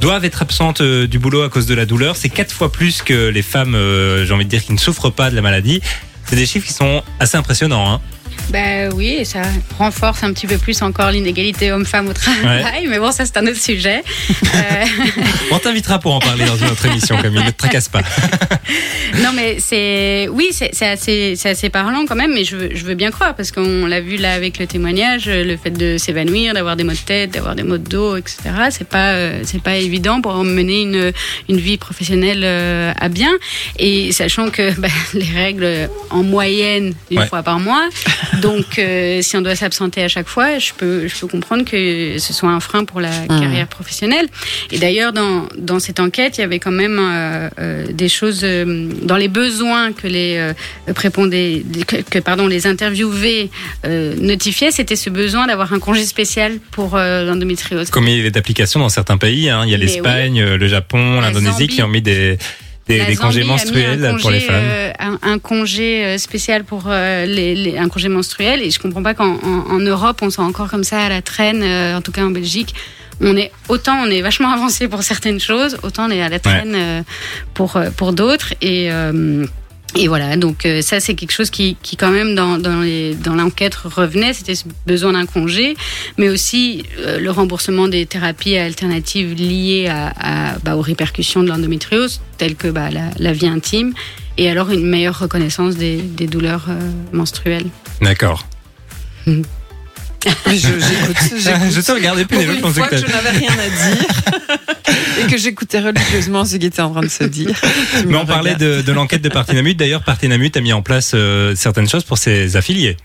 doivent 0.00 0.24
être 0.24 0.42
absentes 0.42 0.80
euh, 0.80 1.06
du 1.06 1.18
boulot 1.18 1.42
à 1.42 1.48
cause 1.48 1.66
de 1.66 1.74
la 1.74 1.86
douleur. 1.86 2.16
C'est 2.16 2.28
quatre 2.28 2.52
fois 2.52 2.72
plus 2.72 3.02
que 3.02 3.28
les 3.28 3.42
femmes, 3.42 3.74
euh, 3.74 4.24
j'ai 4.24 4.34
envie 4.34 4.44
de 4.44 4.50
dire, 4.50 4.64
qui 4.64 4.72
ne 4.72 4.78
souffrent 4.78 5.10
pas 5.10 5.30
de 5.30 5.36
la 5.36 5.42
maladie. 5.42 5.80
C'est 6.24 6.36
des 6.36 6.46
chiffres 6.46 6.66
qui 6.66 6.72
sont 6.72 7.02
assez 7.20 7.36
impressionnants. 7.36 7.92
Hein. 7.94 8.00
Ben 8.50 8.90
oui, 8.94 9.16
et 9.20 9.24
ça 9.24 9.42
renforce 9.78 10.22
un 10.24 10.32
petit 10.32 10.46
peu 10.46 10.58
plus 10.58 10.82
encore 10.82 11.10
l'inégalité 11.10 11.72
homme-femme 11.72 12.08
au 12.08 12.12
travail, 12.12 12.86
mais 12.88 12.98
bon, 12.98 13.10
ça 13.10 13.24
c'est 13.24 13.36
un 13.38 13.46
autre 13.46 13.60
sujet. 13.60 14.02
Euh, 14.54 14.84
On 15.50 15.58
t'invitera 15.58 15.98
pour 15.98 16.14
en 16.14 16.18
parler 16.18 16.44
dans 16.44 16.56
une 16.56 16.66
autre 16.66 16.84
émission, 16.84 17.16
Camille, 17.22 17.42
ne 17.42 17.50
te 17.50 17.56
tracasse 17.56 17.88
pas. 17.88 18.02
non, 19.22 19.30
mais 19.34 19.56
c'est. 19.60 20.28
Oui, 20.30 20.50
c'est 20.52 20.70
assez, 20.86 21.34
assez 21.44 21.70
parlant 21.70 22.04
quand 22.06 22.14
même, 22.16 22.34
mais 22.34 22.44
je 22.44 22.56
veux, 22.56 22.70
je 22.74 22.84
veux 22.84 22.94
bien 22.94 23.10
croire, 23.10 23.34
parce 23.34 23.50
qu'on 23.50 23.86
l'a 23.86 24.00
vu 24.02 24.16
là 24.18 24.34
avec 24.34 24.58
le 24.58 24.66
témoignage, 24.66 25.26
le 25.26 25.56
fait 25.56 25.70
de 25.70 25.96
s'évanouir, 25.96 26.52
d'avoir 26.52 26.76
des 26.76 26.84
maux 26.84 26.92
de 26.92 26.96
tête, 26.98 27.30
d'avoir 27.30 27.54
des 27.54 27.62
maux 27.62 27.78
de 27.78 27.88
dos, 27.88 28.16
etc. 28.16 28.36
C'est 28.70 28.86
pas, 28.86 29.12
euh, 29.12 29.40
c'est 29.44 29.62
pas 29.62 29.76
évident 29.76 30.20
pour 30.20 30.34
mener 30.44 30.82
une, 30.82 31.12
une 31.48 31.58
vie 31.58 31.78
professionnelle 31.78 32.42
euh, 32.44 32.92
à 33.00 33.08
bien. 33.08 33.32
Et 33.78 34.12
sachant 34.12 34.50
que 34.50 34.72
bah, 34.78 34.88
les 35.14 35.24
règles 35.34 35.88
en 36.10 36.22
moyenne 36.22 36.92
une 37.10 37.18
Ouais. 37.20 37.26
fois 37.26 37.42
par 37.42 37.58
mois, 37.60 37.88
donc 38.40 38.78
euh, 38.78 39.20
si 39.22 39.36
on 39.36 39.42
doit 39.42 39.56
s'absenter 39.56 40.02
à 40.02 40.08
chaque 40.08 40.28
fois, 40.28 40.58
je 40.58 40.72
peux, 40.76 41.08
je 41.08 41.14
peux 41.18 41.26
comprendre 41.26 41.64
que 41.64 42.18
ce 42.18 42.32
soit 42.32 42.50
un 42.50 42.60
frein 42.60 42.84
pour 42.84 43.00
la 43.00 43.10
carrière 43.26 43.66
professionnelle. 43.66 44.26
Et 44.70 44.78
d'ailleurs, 44.78 45.12
dans, 45.12 45.48
dans 45.56 45.78
cette 45.78 46.00
enquête, 46.00 46.38
il 46.38 46.42
y 46.42 46.44
avait 46.44 46.58
quand 46.58 46.70
même 46.70 46.98
euh, 47.00 47.48
euh, 47.58 47.86
des 47.92 48.08
choses 48.08 48.40
euh, 48.44 48.88
dans 49.02 49.16
les 49.16 49.28
besoins 49.28 49.92
que 49.92 50.06
les 50.06 50.36
euh, 50.36 50.92
prépondés, 50.94 51.64
que, 51.86 51.96
que, 51.96 52.18
pardon, 52.18 52.46
les 52.46 52.66
interviewés 52.66 53.50
euh, 53.84 54.14
notifiaient, 54.18 54.70
c'était 54.70 54.96
ce 54.96 55.10
besoin 55.10 55.46
d'avoir 55.46 55.72
un 55.72 55.78
congé 55.78 56.04
spécial 56.04 56.58
pour 56.70 56.96
euh, 56.96 57.24
l'endométriose. 57.24 57.90
Comme 57.90 58.08
il 58.08 58.22
y 58.22 58.26
a 58.26 58.30
d'applications 58.30 58.80
dans 58.80 58.88
certains 58.88 59.18
pays, 59.18 59.48
hein. 59.48 59.62
il 59.64 59.70
y 59.70 59.74
a 59.74 59.78
l'Espagne, 59.78 60.42
le 60.42 60.68
Japon, 60.68 61.20
l'Indonésie 61.20 61.68
qui 61.68 61.82
ont 61.82 61.88
mis 61.88 62.02
des, 62.02 62.38
des, 62.98 63.04
des 63.06 63.16
congés 63.16 63.44
menstruels 63.44 64.16
pour 64.20 64.30
les 64.30 64.40
femmes. 64.40 64.56
euh, 64.64 64.92
un, 64.98 65.18
un 65.22 65.38
congé 65.38 66.04
euh, 66.04 66.18
spécial 66.18 66.64
pour 66.64 66.84
euh, 66.86 67.26
les, 67.26 67.54
les- 67.54 67.78
un 67.78 67.88
congé 67.88 68.08
menstruel. 68.08 68.62
Et 68.62 68.70
je 68.70 68.78
comprends 68.78 69.02
pas 69.02 69.14
qu'en 69.14 69.34
en, 69.42 69.70
en 69.70 69.78
Europe, 69.78 70.18
on 70.22 70.30
soit 70.30 70.44
encore 70.44 70.68
comme 70.70 70.84
ça 70.84 71.00
à 71.02 71.08
la 71.08 71.22
traîne, 71.22 71.62
euh, 71.62 71.96
en 71.96 72.02
tout 72.02 72.12
cas 72.12 72.22
en 72.24 72.30
Belgique. 72.30 72.74
On 73.20 73.36
est 73.36 73.52
autant 73.68 73.96
on 74.04 74.10
est 74.10 74.20
vachement 74.22 74.50
avancé 74.58 74.88
pour 74.88 75.02
certaines 75.02 75.38
choses, 75.40 75.76
autant 75.82 76.06
on 76.08 76.10
est 76.10 76.22
à 76.22 76.28
la 76.28 76.38
traîne 76.40 77.04
pour 77.54 77.78
pour 77.96 78.12
d'autres. 78.12 78.54
Et 78.62 78.90
et 79.94 80.08
voilà, 80.08 80.36
donc 80.36 80.64
euh, 80.64 80.80
ça 80.80 81.00
c'est 81.00 81.14
quelque 81.14 81.32
chose 81.32 81.50
qui, 81.50 81.76
qui 81.82 81.96
quand 81.96 82.10
même 82.10 82.34
dans, 82.34 82.56
dans, 82.56 83.34
l'enquête 83.34 83.74
revenait, 83.74 84.32
c'était 84.32 84.54
ce 84.54 84.64
besoin 84.86 85.12
d'un 85.12 85.26
congé, 85.26 85.76
mais 86.16 86.30
aussi 86.30 86.84
euh, 87.00 87.18
le 87.18 87.30
remboursement 87.30 87.88
des 87.88 88.06
thérapies 88.06 88.56
alternatives 88.56 89.34
liées 89.34 89.88
à, 89.88 90.12
à, 90.18 90.58
bah, 90.60 90.76
aux 90.76 90.80
répercussions 90.80 91.42
de 91.42 91.48
l'endométriose, 91.48 92.22
telles 92.38 92.56
que 92.56 92.68
bah, 92.68 92.90
la, 92.90 93.10
la 93.18 93.32
vie 93.34 93.48
intime, 93.48 93.92
et 94.38 94.50
alors 94.50 94.70
une 94.70 94.86
meilleure 94.88 95.18
reconnaissance 95.18 95.76
des, 95.76 95.96
des 95.98 96.26
douleurs 96.26 96.66
euh, 96.70 96.90
menstruelles. 97.12 97.66
D'accord. 98.00 98.46
Je-. 100.24 100.52
Je 101.70 101.80
te 101.80 101.92
regardais 101.92 102.24
plus, 102.24 102.42
une 102.42 102.60
fois 102.60 102.86
que 102.86 102.90
que 102.90 102.96
je 102.96 103.06
n'avais 103.06 103.30
rien 103.30 103.50
à 103.50 103.94
dire 103.94 104.06
et 105.20 105.30
que 105.30 105.36
j'écoutais 105.36 105.80
religieusement 105.80 106.44
ce 106.44 106.56
qui 106.56 106.66
était 106.66 106.82
en 106.82 106.90
train 106.90 107.02
de 107.02 107.08
se 107.08 107.24
dire. 107.24 107.60
Mais 108.06 108.16
on 108.16 108.26
parlait 108.26 108.54
de, 108.54 108.82
de 108.82 108.92
l'enquête 108.92 109.22
de 109.22 109.28
Partenamut. 109.28 109.74
D'ailleurs, 109.74 110.02
Partenamut 110.02 110.56
a 110.56 110.60
mis 110.60 110.72
en 110.72 110.82
place 110.82 111.12
euh, 111.14 111.54
certaines 111.56 111.88
choses 111.88 112.04
pour 112.04 112.18
ses 112.18 112.56
affiliés. 112.56 112.96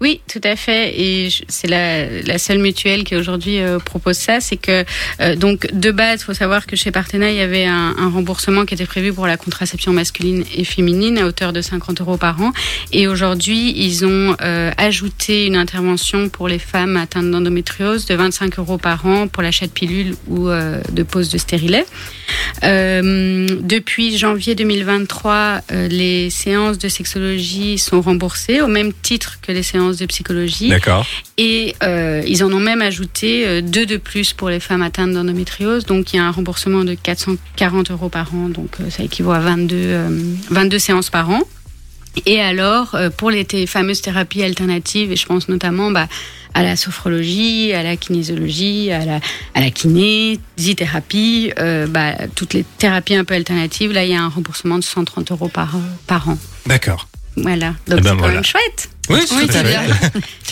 Oui, 0.00 0.20
tout 0.30 0.40
à 0.44 0.56
fait. 0.56 1.00
Et 1.00 1.28
c'est 1.48 1.68
la, 1.68 2.38
seule 2.38 2.58
mutuelle 2.58 3.04
qui 3.04 3.16
aujourd'hui 3.16 3.60
euh, 3.60 3.78
propose 3.78 4.16
ça. 4.16 4.40
C'est 4.40 4.56
que, 4.56 4.84
euh, 5.20 5.36
donc, 5.36 5.72
de 5.72 5.90
base, 5.90 6.20
il 6.22 6.24
faut 6.24 6.34
savoir 6.34 6.66
que 6.66 6.76
chez 6.76 6.90
Partena, 6.90 7.30
il 7.30 7.36
y 7.36 7.40
avait 7.40 7.64
un, 7.64 7.92
remboursement 8.12 8.64
qui 8.66 8.74
était 8.74 8.86
prévu 8.86 9.12
pour 9.12 9.26
la 9.26 9.36
contraception 9.36 9.92
masculine 9.92 10.44
et 10.54 10.64
féminine 10.64 11.18
à 11.18 11.26
hauteur 11.26 11.52
de 11.52 11.62
50 11.62 12.00
euros 12.00 12.16
par 12.16 12.40
an. 12.42 12.52
Et 12.92 13.06
aujourd'hui, 13.08 13.72
ils 13.76 14.04
ont 14.04 14.36
euh, 14.42 14.70
ajouté 14.76 15.46
une 15.46 15.56
intervention 15.56 16.28
pour 16.28 16.48
les 16.48 16.58
femmes 16.58 16.96
atteintes 16.96 17.30
d'endométriose 17.30 18.06
de 18.06 18.14
25 18.14 18.58
euros 18.58 18.78
par 18.78 19.06
an 19.06 19.28
pour 19.28 19.42
l'achat 19.42 19.66
de 19.66 19.72
pilules 19.72 20.14
ou 20.28 20.48
de 20.48 21.02
pose 21.02 21.30
de 21.30 21.38
stérilet. 21.38 21.86
Depuis 22.62 24.16
janvier 24.16 24.54
2023, 24.54 25.60
euh, 25.72 25.88
les 25.88 26.30
séances 26.30 26.78
de 26.78 26.88
sexologie 26.88 27.78
sont 27.78 28.00
remboursées 28.00 28.60
au 28.60 28.66
même 28.66 28.92
titre 28.92 29.38
que 29.40 29.52
les 29.52 29.62
séances 29.72 29.96
de 29.96 30.06
psychologie. 30.06 30.68
D'accord. 30.68 31.06
Et 31.38 31.74
euh, 31.82 32.22
ils 32.26 32.44
en 32.44 32.52
ont 32.52 32.60
même 32.60 32.82
ajouté 32.82 33.46
euh, 33.46 33.60
deux 33.62 33.86
de 33.86 33.96
plus 33.96 34.32
pour 34.32 34.48
les 34.50 34.60
femmes 34.60 34.82
atteintes 34.82 35.12
d'endométriose. 35.12 35.84
Donc 35.86 36.12
il 36.12 36.16
y 36.16 36.18
a 36.20 36.24
un 36.24 36.30
remboursement 36.30 36.84
de 36.84 36.94
440 36.94 37.90
euros 37.90 38.08
par 38.08 38.34
an. 38.34 38.48
Donc 38.48 38.76
euh, 38.80 38.90
ça 38.90 39.02
équivaut 39.02 39.32
à 39.32 39.40
22, 39.40 39.76
euh, 39.76 40.08
22 40.50 40.78
séances 40.78 41.10
par 41.10 41.30
an. 41.30 41.40
Et 42.26 42.40
alors, 42.42 42.94
pour 43.16 43.30
les 43.30 43.46
fameuses 43.66 44.02
thérapies 44.02 44.42
alternatives, 44.42 45.10
et 45.12 45.16
je 45.16 45.24
pense 45.24 45.48
notamment 45.48 45.90
bah, 45.90 46.08
à 46.52 46.62
la 46.62 46.76
sophrologie, 46.76 47.72
à 47.72 47.82
la 47.82 47.96
kinésiologie, 47.96 48.90
à 48.92 49.06
la, 49.06 49.20
à 49.54 49.60
la 49.62 49.70
kinésithérapie, 49.70 51.52
euh, 51.58 51.86
bah, 51.86 52.12
toutes 52.34 52.52
les 52.52 52.64
thérapies 52.78 53.14
un 53.14 53.24
peu 53.24 53.32
alternatives, 53.34 53.92
là, 53.92 54.04
il 54.04 54.10
y 54.10 54.14
a 54.14 54.20
un 54.22 54.28
remboursement 54.28 54.76
de 54.78 54.84
130 54.84 55.32
euros 55.32 55.48
par, 55.48 55.74
par 56.06 56.28
an. 56.28 56.36
D'accord. 56.66 57.08
Voilà. 57.36 57.68
Donc 57.88 57.98
Eh 57.98 58.00
ben 58.00 58.02
c'est 58.02 58.08
quand 58.10 58.16
voilà. 58.18 58.34
même 58.34 58.44
chouette. 58.44 58.90
Oui, 59.12 59.20
Oui, 59.32 59.46
fait. 59.48 59.62
bien. 59.62 59.82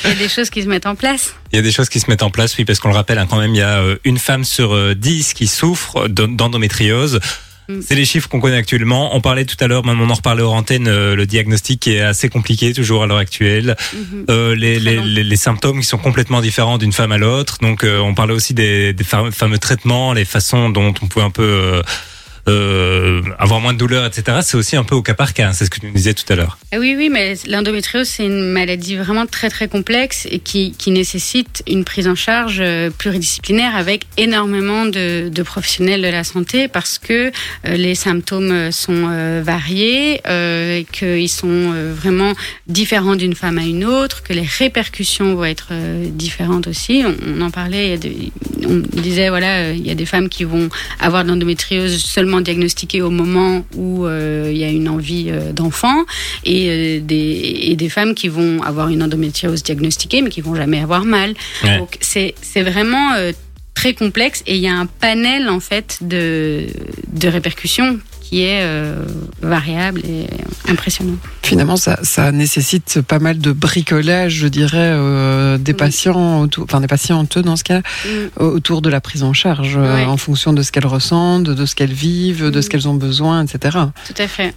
Il 0.05 0.11
y 0.11 0.13
a 0.13 0.17
des 0.17 0.29
choses 0.29 0.51
qui 0.51 0.63
se 0.63 0.69
mettent 0.69 0.87
en 0.87 0.95
place. 0.95 1.35
Il 1.53 1.57
y 1.57 1.59
a 1.59 1.63
des 1.63 1.73
choses 1.73 1.89
qui 1.89 2.01
se 2.01 2.09
mettent 2.11 2.23
en 2.23 2.31
place, 2.31 2.57
oui, 2.59 2.65
parce 2.65 2.79
qu'on 2.79 2.89
le 2.89 2.95
rappelle, 2.95 3.19
hein, 3.19 3.27
quand 3.29 3.39
même, 3.39 3.55
il 3.55 3.59
y 3.59 3.63
a 3.63 3.79
euh, 3.81 3.97
une 4.05 4.19
femme 4.19 4.45
sur 4.45 4.75
euh, 4.75 4.95
dix 4.95 5.35
qui 5.35 5.47
souffre 5.47 6.09
d'en- 6.09 6.29
d'endométriose. 6.29 7.21
Mm. 7.69 7.81
C'est 7.87 7.95
les 7.95 8.05
chiffres 8.05 8.29
qu'on 8.29 8.41
connaît 8.41 8.57
actuellement. 8.57 9.15
On 9.15 9.21
parlait 9.21 9.45
tout 9.45 9.57
à 9.61 9.67
l'heure, 9.69 9.85
même 9.87 10.01
on 10.01 10.11
en 10.11 10.15
reparlait 10.15 10.43
aux 10.43 10.51
antennes, 10.51 10.89
euh, 10.89 11.15
le 11.15 11.27
diagnostic 11.27 11.87
est 11.87 12.01
assez 12.01 12.29
compliqué 12.29 12.73
toujours 12.73 13.03
à 13.05 13.07
l'heure 13.07 13.19
actuelle. 13.19 13.77
Mhm. 13.93 14.25
Euh, 14.31 14.55
les, 14.57 14.75
Très 14.81 14.85
les, 14.91 14.97
long. 14.97 15.05
les, 15.05 15.23
les 15.25 15.37
symptômes 15.37 15.81
qui 15.81 15.87
sont 15.87 15.99
complètement 15.99 16.41
différents 16.41 16.79
d'une 16.79 16.93
femme 16.93 17.13
à 17.13 17.19
l'autre. 17.19 17.59
Donc 17.63 17.85
euh, 17.85 17.99
on 18.01 18.15
parlait 18.15 18.35
aussi 18.35 18.55
des, 18.55 18.93
des 18.93 19.05
fa- 19.05 19.31
fameux 19.31 19.59
traitements, 19.59 20.13
les 20.13 20.25
façons 20.25 20.69
dont 20.71 20.93
on 21.03 21.07
peut 21.07 21.21
un 21.23 21.31
peu 21.31 21.43
euh, 21.43 21.83
euh, 22.51 23.23
avoir 23.39 23.61
moins 23.61 23.73
de 23.73 23.79
douleur, 23.79 24.05
etc. 24.05 24.39
C'est 24.43 24.57
aussi 24.57 24.77
un 24.77 24.85
peu 24.85 24.95
au 24.95 25.03
cas 25.03 25.15
par 25.15 25.35
cas. 25.35 25.49
hein, 25.49 25.53
C'est 25.53 25.65
ce 25.65 25.71
que 25.71 25.79
tu 25.81 25.87
nous 25.87 25.93
disais 25.93 26.15
tout 26.15 26.31
à 26.33 26.37
l'heure. 26.37 26.59
Ah 26.73 26.79
Oui, 26.79 26.95
oui, 26.97 27.09
mais 27.09 27.35
l'endométriose, 27.47 28.09
c'est 28.09 28.25
une 28.25 28.51
maladie 28.51 28.97
vraiment 28.97 29.27
très, 29.27 29.49
très 29.51 29.69
complexe 29.69 30.27
et 30.31 30.39
qui, 30.39 30.75
nécessite 30.91 31.63
une 31.69 31.85
prise 31.85 32.09
en 32.09 32.17
charge 32.17 32.59
euh, 32.61 32.91
pluridisciplinaire 32.91 33.77
avec 33.77 34.07
énormément 34.17 34.87
de, 34.87 35.31
professionnels 35.45 36.03
de 36.03 36.09
la 36.09 36.25
santé 36.25 36.67
parce 36.67 36.99
que 36.99 37.31
euh, 37.31 37.31
les 37.77 37.95
symptômes 37.95 38.73
sont 38.73 39.41
variés, 39.43 40.21
qu'ils 40.93 41.29
sont 41.29 41.73
vraiment 41.95 42.35
différents 42.67 43.17
d'une 43.17 43.35
femme 43.35 43.59
à 43.59 43.63
une 43.63 43.85
autre, 43.85 44.23
que 44.23 44.33
les 44.33 44.47
répercussions 44.59 45.35
vont 45.35 45.45
être 45.45 45.73
différentes 46.09 46.67
aussi. 46.67 47.05
On, 47.07 47.41
en 47.41 47.51
parlait, 47.51 47.99
on 48.69 48.83
disait, 49.01 49.29
voilà, 49.29 49.73
il 49.73 49.87
y 49.87 49.91
a 49.91 49.95
des 49.95 50.07
femmes 50.07 50.29
qui 50.29 50.45
vont 50.45 50.69
avoir 50.99 51.25
de 51.25 51.29
l'endométriose 51.29 51.97
seulement 52.03 52.40
diagnostiquée 52.41 53.03
au 53.03 53.11
moment 53.11 53.65
où 53.77 54.07
euh, 54.07 54.51
il 54.53 54.59
y 54.59 54.65
a 54.65 54.71
une 54.71 54.89
envie 54.89 55.27
euh, 55.29 55.53
d'enfant 55.53 56.05
et, 56.45 56.69
euh, 56.71 57.01
des, 57.01 57.69
et 57.71 57.77
des 57.77 57.89
femmes 57.89 58.15
qui 58.15 58.29
vont 58.29 58.63
avoir 58.63 58.89
une 58.89 59.03
endométriose 59.03 59.63
diagnostiquée 59.63 60.23
mais 60.23 60.31
qui 60.31 60.41
vont 60.41 60.55
jamais 60.55 60.81
avoir 60.81 61.05
mal. 61.05 61.35
Ouais. 61.65 61.79
Donc 61.79 61.97
c'est 62.01 62.35
c'est 62.41 62.63
vraiment 62.63 63.11
très 63.81 63.95
complexe 63.95 64.43
et 64.47 64.57
il 64.57 64.61
y 64.61 64.69
a 64.69 64.75
un 64.75 64.85
panel 64.87 65.49
en 65.49 65.59
fait 65.61 65.99
de, 66.03 66.67
de 67.13 67.29
répercussions 67.29 67.99
qui 68.21 68.43
est 68.43 68.61
euh, 68.63 69.05
variable 69.43 70.03
et 70.05 70.27
impressionnant. 70.71 71.17
Finalement, 71.43 71.77
ça, 71.77 71.99
ça 72.05 72.31
nécessite 72.31 73.01
pas 73.01 73.19
mal 73.19 73.39
de 73.39 73.51
bricolage, 73.53 74.35
je 74.35 74.47
dirais, 74.49 74.77
euh, 74.93 75.57
des 75.59 75.73
Oui. 75.73 75.79
patients, 75.79 76.41
autour, 76.43 76.65
enfin 76.65 76.81
des 76.81 76.87
patientes 76.87 77.39
dans 77.39 77.57
ce 77.57 77.65
cas, 77.65 77.81
Mm. 78.05 78.09
autour 78.45 78.83
de 78.83 78.91
la 78.91 79.01
prise 79.01 79.23
en 79.25 79.33
charge, 79.33 79.75
euh, 79.77 80.05
en 80.05 80.17
fonction 80.19 80.53
de 80.53 80.63
ce 80.63 80.71
qu'elles 80.73 80.87
ressentent, 80.87 81.45
de 81.45 81.67
ce 81.67 81.75
qu'elles 81.75 81.93
vivent, 81.93 82.51
de 82.51 82.59
Mm. 82.59 82.63
ce 82.63 82.69
qu'elles 82.71 82.87
ont 82.89 82.95
besoin, 82.95 83.45
etc. 83.45 83.79
Tout 84.07 84.23
à 84.23 84.29
fait. 84.29 84.55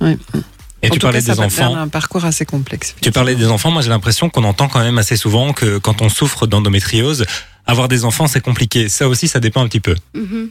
Et 0.85 0.87
En 0.89 0.89
tu 0.91 0.99
tout 0.99 1.07
parlais 1.07 1.21
cas, 1.23 1.33
des 1.33 1.39
enfants. 1.39 1.75
un 1.75 1.87
parcours 1.87 2.25
assez 2.25 2.45
complexe. 2.45 2.93
Tu 3.01 3.11
parlais 3.13 3.35
des 3.35 3.47
enfants. 3.47 3.71
Moi, 3.71 3.81
j'ai 3.81 3.89
l'impression 3.89 4.29
qu'on 4.29 4.43
entend 4.43 4.67
quand 4.67 4.81
même 4.83 4.97
assez 4.97 5.15
souvent 5.15 5.53
que 5.53 5.77
quand 5.77 6.01
on 6.01 6.09
souffre 6.09 6.45
d'endométriose, 6.45 7.25
avoir 7.65 7.87
des 7.87 8.05
enfants, 8.05 8.27
c'est 8.27 8.41
compliqué. 8.41 8.89
Ça 8.89 9.07
aussi, 9.07 9.27
ça 9.27 9.39
dépend 9.39 9.61
un 9.63 9.67
petit 9.67 9.79
peu. 9.79 9.95
Mhm. 10.13 10.49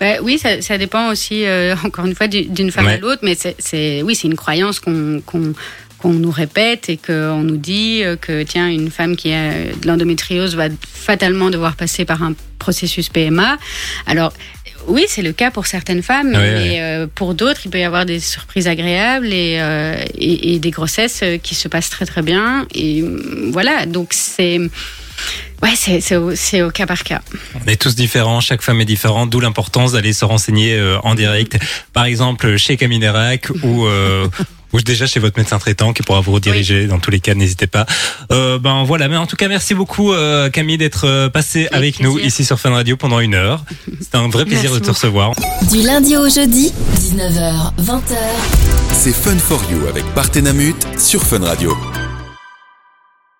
Bah, 0.00 0.16
oui, 0.22 0.38
ça, 0.38 0.60
ça 0.60 0.76
dépend 0.78 1.10
aussi, 1.10 1.44
euh, 1.46 1.74
encore 1.84 2.04
une 2.06 2.14
fois, 2.14 2.26
du- 2.28 2.44
d'une 2.44 2.70
femme 2.70 2.86
Ouais. 2.86 2.94
à 2.94 2.98
l'autre, 2.98 3.20
mais 3.22 3.36
c'est, 3.58 4.02
oui, 4.02 4.14
c'est 4.14 4.28
une 4.28 4.36
croyance 4.36 4.80
qu'on, 4.80 5.22
qu'on, 5.24 5.54
qu'on 5.98 6.12
nous 6.12 6.30
répète 6.30 6.88
et 6.90 6.96
qu'on 6.98 7.42
nous 7.42 7.56
dit 7.56 8.02
euh, 8.04 8.16
que, 8.16 8.42
tiens, 8.42 8.68
une 8.68 8.90
femme 8.90 9.16
qui 9.16 9.32
a 9.32 9.50
de 9.72 9.86
l'endométriose 9.86 10.54
va 10.56 10.68
fatalement 10.92 11.48
devoir 11.50 11.74
passer 11.76 12.04
par 12.04 12.22
un 12.22 12.34
processus 12.58 13.08
PMA. 13.08 13.56
Alors, 14.06 14.32
oui, 14.88 15.04
c'est 15.08 15.22
le 15.22 15.32
cas 15.32 15.50
pour 15.50 15.66
certaines 15.66 16.02
femmes, 16.02 16.30
mais 16.32 16.80
euh, 16.80 17.06
pour 17.12 17.34
d'autres, 17.34 17.60
il 17.64 17.70
peut 17.70 17.78
y 17.78 17.84
avoir 17.84 18.06
des 18.06 18.20
surprises 18.20 18.68
agréables 18.68 19.32
et, 19.32 19.58
euh, 19.60 20.02
et, 20.16 20.54
et 20.54 20.58
des 20.58 20.70
grossesses 20.70 21.20
euh, 21.22 21.38
qui 21.38 21.54
se 21.54 21.68
passent 21.68 21.90
très 21.90 22.06
très 22.06 22.22
bien. 22.22 22.66
Et 22.74 23.02
euh, 23.02 23.50
voilà, 23.52 23.86
donc 23.86 24.08
c'est 24.12 24.60
Ouais, 25.62 25.74
c'est 25.76 26.60
au, 26.62 26.70
cas 26.70 26.86
par 26.86 27.04
cas. 27.04 27.20
On 27.64 27.70
est 27.70 27.80
tous 27.80 27.94
différents, 27.94 28.40
chaque 28.40 28.62
femme 28.62 28.80
est 28.80 28.84
différente, 28.84 29.30
d'où 29.30 29.38
l'importance 29.38 29.92
d'aller 29.92 30.12
se 30.12 30.24
renseigner 30.24 30.74
euh, 30.74 30.98
en 31.04 31.14
direct, 31.14 31.56
par 31.92 32.04
exemple 32.06 32.56
chez 32.56 32.76
Caminerac 32.76 33.48
ou 33.62 33.86
ou 34.72 34.80
déjà 34.80 35.06
chez 35.06 35.20
votre 35.20 35.38
médecin 35.38 35.58
traitant 35.58 35.92
qui 35.92 36.02
pourra 36.02 36.20
vous 36.20 36.32
rediriger. 36.32 36.86
Dans 36.86 36.98
tous 36.98 37.10
les 37.10 37.20
cas, 37.20 37.34
n'hésitez 37.34 37.66
pas. 37.66 37.86
Euh, 38.30 38.58
ben 38.58 38.84
voilà, 38.84 39.08
mais 39.08 39.16
en 39.16 39.26
tout 39.26 39.36
cas, 39.36 39.48
merci 39.48 39.74
beaucoup 39.74 40.12
euh, 40.12 40.50
Camille 40.50 40.78
d'être 40.78 41.06
euh, 41.06 41.28
passée 41.28 41.68
avec, 41.72 42.00
nous 42.00 42.18
ici 42.18 42.44
sur 42.44 42.58
Fun 42.58 42.70
Radio 42.70 42.96
pendant 42.96 43.20
une 43.20 43.34
heure. 43.34 43.64
C'était 44.00 44.16
un 44.16 44.28
vrai 44.28 44.44
plaisir 44.44 44.70
Merci 44.70 44.80
de 44.80 44.86
te 44.86 44.90
recevoir. 44.90 45.32
Du 45.70 45.82
lundi 45.82 46.16
au 46.16 46.28
jeudi, 46.28 46.72
19h, 46.96 47.72
20h. 47.80 48.16
C'est 48.92 49.14
Fun 49.14 49.38
for 49.38 49.62
You 49.70 49.86
avec 49.88 50.04
Partenamut 50.14 50.76
sur 50.98 51.22
Fun 51.22 51.40
Radio. 51.40 51.76